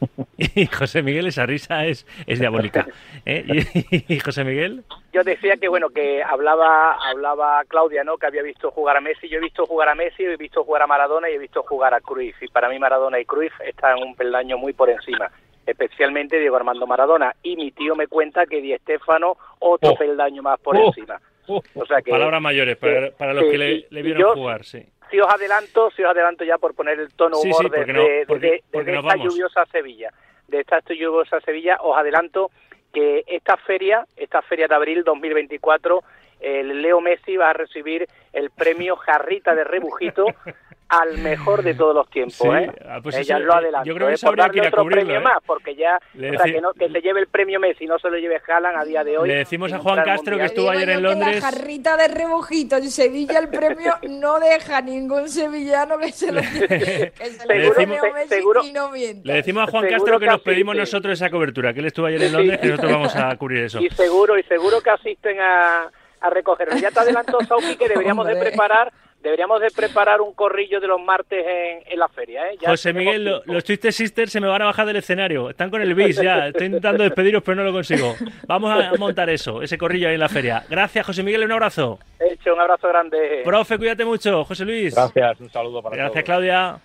Y 0.38 0.66
José 0.66 1.02
Miguel, 1.02 1.26
esa 1.26 1.46
risa 1.46 1.86
es, 1.86 2.06
es 2.26 2.38
diabólica. 2.38 2.86
¿eh? 3.24 3.44
¿Y, 4.08 4.20
José 4.20 4.44
Miguel? 4.44 4.84
Yo 5.12 5.22
decía 5.22 5.56
que, 5.56 5.68
bueno, 5.68 5.88
que 5.88 6.22
hablaba, 6.22 6.92
hablaba 7.08 7.62
Claudia, 7.68 8.04
¿no? 8.04 8.18
Que 8.18 8.26
había 8.26 8.42
visto 8.42 8.70
jugar 8.70 8.98
a 8.98 9.00
Messi. 9.00 9.28
Yo 9.28 9.38
he 9.38 9.40
visto 9.42 9.64
jugar 9.66 9.88
a 9.88 9.94
Messi, 9.94 10.24
he 10.24 10.36
visto 10.36 10.64
jugar 10.64 10.82
a 10.82 10.86
Maradona 10.86 11.30
y 11.30 11.34
he 11.34 11.38
visto 11.38 11.62
jugar 11.62 11.94
a 11.94 12.00
Cruyff. 12.00 12.42
Y 12.42 12.48
para 12.48 12.68
mí 12.68 12.78
Maradona 12.78 13.18
y 13.18 13.24
Cruyff 13.24 13.58
están 13.60 14.02
un 14.02 14.14
peldaño 14.14 14.58
muy 14.58 14.72
por 14.72 14.90
encima. 14.90 15.30
Especialmente 15.64 16.38
Diego 16.38 16.56
Armando 16.56 16.86
Maradona. 16.86 17.34
Y 17.42 17.56
mi 17.56 17.70
tío 17.72 17.96
me 17.96 18.06
cuenta 18.06 18.46
que 18.46 18.60
Di 18.60 18.72
Estefano 18.72 19.36
otro 19.58 19.92
oh. 19.92 19.96
peldaño 19.96 20.42
más 20.42 20.60
por 20.60 20.76
oh. 20.76 20.86
encima. 20.86 21.20
Oh. 21.46 21.62
O 21.74 21.86
sea 21.86 22.02
que, 22.02 22.10
Palabras 22.10 22.42
mayores 22.42 22.76
para, 22.76 23.32
los 23.32 23.44
que 23.44 23.58
le, 23.58 23.86
le 23.88 24.02
vieron 24.02 24.34
jugar, 24.34 24.64
sí 24.64 24.84
si 25.10 25.20
os 25.20 25.28
adelanto, 25.28 25.90
si 25.90 26.02
os 26.02 26.10
adelanto 26.10 26.44
ya 26.44 26.58
por 26.58 26.74
poner 26.74 26.98
el 26.98 27.12
tono 27.14 27.38
humor 27.38 27.70
de, 27.70 28.62
esta 28.72 29.16
lluviosa 29.16 29.64
Sevilla, 29.66 30.12
de 30.48 30.60
esta 30.60 30.80
lluviosa 30.88 31.40
Sevilla, 31.40 31.78
os 31.80 31.96
adelanto 31.96 32.50
que 32.92 33.24
esta 33.26 33.56
feria, 33.56 34.06
esta 34.16 34.42
feria 34.42 34.68
de 34.68 34.74
abril 34.74 35.04
2024, 35.04 36.02
el 36.40 36.82
Leo 36.82 37.00
Messi 37.00 37.36
va 37.36 37.50
a 37.50 37.52
recibir 37.52 38.06
el 38.32 38.50
premio 38.50 38.96
Jarrita 38.96 39.54
de 39.54 39.64
Rebujito 39.64 40.26
al 40.88 41.18
mejor 41.18 41.62
de 41.62 41.74
todos 41.74 41.94
los 41.94 42.08
tiempos. 42.10 42.46
¿eh? 42.54 42.70
Ah, 42.88 43.00
pues 43.02 43.16
Ella 43.16 43.38
lo 43.38 43.54
adelantó. 43.54 43.88
Yo 43.88 43.94
creo 43.94 44.08
que 44.08 44.14
¿eh? 44.14 44.18
por 44.22 44.36
darle 44.36 44.68
otro 44.68 44.84
premio 44.84 45.16
¿eh? 45.16 45.20
más, 45.20 45.38
porque 45.44 45.74
ya, 45.74 45.98
o 46.14 46.18
sea, 46.18 46.44
que, 46.44 46.60
no, 46.60 46.72
que 46.72 46.88
se 46.88 47.00
lleve 47.00 47.20
el 47.20 47.26
premio 47.26 47.58
Messi, 47.58 47.86
no 47.86 47.98
se 47.98 48.08
lo 48.08 48.16
lleve 48.18 48.40
Haaland 48.46 48.78
a 48.78 48.84
día 48.84 49.02
de 49.02 49.18
hoy. 49.18 49.28
Le 49.28 49.36
decimos 49.36 49.72
a 49.72 49.78
Juan 49.78 50.04
Castro 50.04 50.36
que 50.36 50.44
estuvo 50.44 50.70
ayer 50.70 50.90
en 50.90 51.02
Londres. 51.02 51.42
la 51.42 51.50
jarrita 51.50 51.96
de 51.96 52.08
rebujito 52.08 52.76
en 52.76 52.90
Sevilla 52.90 53.38
el 53.38 53.48
premio 53.48 53.94
no 54.08 54.38
deja 54.38 54.80
ningún 54.80 55.28
sevillano 55.28 55.98
que 55.98 56.12
se 56.12 56.30
lo 56.30 56.40
que 56.68 57.12
se 57.14 57.46
le 57.46 57.58
decimos, 57.58 57.98
seguro, 58.28 58.64
y 58.64 58.72
no 58.72 58.92
Le 58.92 59.34
decimos 59.34 59.68
a 59.68 59.70
Juan 59.70 59.88
Castro 59.88 60.20
que, 60.20 60.26
nos 60.26 60.40
pedimos 60.40 60.76
nosotros 60.76 61.12
esa 61.14 61.30
cobertura, 61.30 61.72
que 61.72 61.80
él 61.80 61.86
estuvo 61.86 62.06
ayer 62.06 62.22
en 62.22 62.32
Londres, 62.32 62.60
que 62.60 62.68
nosotros 62.68 62.92
vamos 62.92 63.16
a 63.16 63.36
cubrir 63.36 63.64
eso. 63.64 63.80
Y 63.80 63.90
seguro, 63.90 64.38
y 64.38 64.42
seguro 64.44 64.80
que 64.80 64.90
asisten 64.90 65.40
a, 65.40 65.90
a 66.20 66.30
recogerlo. 66.30 66.76
Ya 66.76 66.90
te 66.90 67.00
adelantó 67.00 67.38
Sauki 67.44 67.76
que 67.76 67.88
deberíamos 67.88 68.26
de 68.26 68.36
preparar 68.36 68.92
deberíamos 69.26 69.60
de 69.60 69.70
preparar 69.74 70.20
un 70.20 70.32
corrillo 70.34 70.78
de 70.78 70.86
los 70.86 71.00
martes 71.00 71.44
en, 71.84 71.98
la 71.98 72.08
feria. 72.08 72.48
¿eh? 72.48 72.56
José 72.64 72.92
Miguel, 72.92 73.42
los 73.44 73.64
Twisted 73.64 73.90
Sisters 73.90 74.30
se 74.30 74.40
me 74.40 74.46
van 74.46 74.62
a 74.62 74.66
bajar 74.66 74.86
del 74.86 74.96
escenario. 74.96 75.50
Están 75.50 75.68
con 75.68 75.82
el 75.82 75.94
bis 75.94 76.16
ya. 76.16 76.46
Estoy 76.46 76.66
intentando 76.66 77.02
despediros, 77.02 77.42
pero 77.42 77.56
no 77.56 77.64
lo 77.64 77.72
consigo. 77.72 78.14
Vamos 78.46 78.70
a 78.70 78.92
montar 78.96 79.28
eso, 79.28 79.62
ese 79.62 79.76
corrillo 79.76 80.08
ahí 80.08 80.14
en 80.14 80.20
la 80.20 80.28
feria. 80.28 80.64
Gracias, 80.70 81.04
José 81.04 81.24
Miguel, 81.24 81.44
un 81.44 81.52
abrazo. 81.52 81.98
Hecho, 82.20 82.54
un 82.54 82.60
abrazo 82.60 82.88
grande. 82.88 83.42
Profe, 83.44 83.78
cuídate 83.78 84.04
mucho. 84.04 84.44
José 84.44 84.64
Luis. 84.64 84.94
Gracias, 84.94 85.40
un 85.40 85.50
saludo 85.50 85.82
para 85.82 85.96
Gracias, 85.96 86.24
Claudia. 86.24 86.78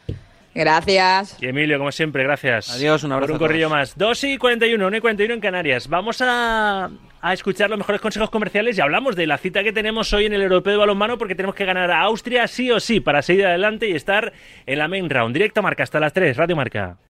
Gracias. 0.54 1.38
Y 1.42 1.48
Emilio, 1.48 1.78
como 1.78 1.92
siempre, 1.92 2.24
gracias. 2.24 2.70
Adiós, 2.72 3.04
un 3.04 3.14
abrazo. 3.14 3.34
Por 3.34 3.42
un 3.42 3.48
corrillo 3.48 3.70
más. 3.70 3.98
2 3.98 4.24
y 4.26 4.38
41, 4.38 4.86
1 4.86 4.98
y 4.98 5.02
41 5.02 5.34
en 5.34 5.40
Canarias. 5.40 5.88
Vamos 5.88 6.22
a, 6.22 6.90
a, 7.22 7.34
escuchar 7.34 7.70
los 7.70 7.80
mejores 7.80 8.02
consejos 8.02 8.30
comerciales 8.30 8.78
y 8.78 8.82
hablamos 8.82 9.16
de 9.16 9.28
la 9.28 9.38
cita 9.38 9.64
que 9.64 9.72
tenemos 9.72 10.12
hoy 10.14 10.26
en 10.26 10.34
el 10.34 10.42
Europeo 10.42 10.74
de 10.74 10.78
Balonmano 10.78 11.18
porque 11.18 11.36
tenemos 11.36 11.56
que 11.56 11.66
ganar 11.66 11.90
a 11.92 12.02
Austria 12.02 12.48
sí 12.48 12.70
o 12.72 12.80
sí 12.80 13.00
para 13.00 13.22
seguir 13.22 13.46
adelante 13.46 13.88
y 13.88 13.94
estar 13.94 14.34
en 14.66 14.80
la 14.80 14.88
main 14.88 15.10
round. 15.10 15.34
Directo 15.34 15.62
Marca 15.62 15.84
hasta 15.84 16.00
las 16.00 16.14
3, 16.14 16.36
Radio 16.36 16.56
Marca. 16.56 16.98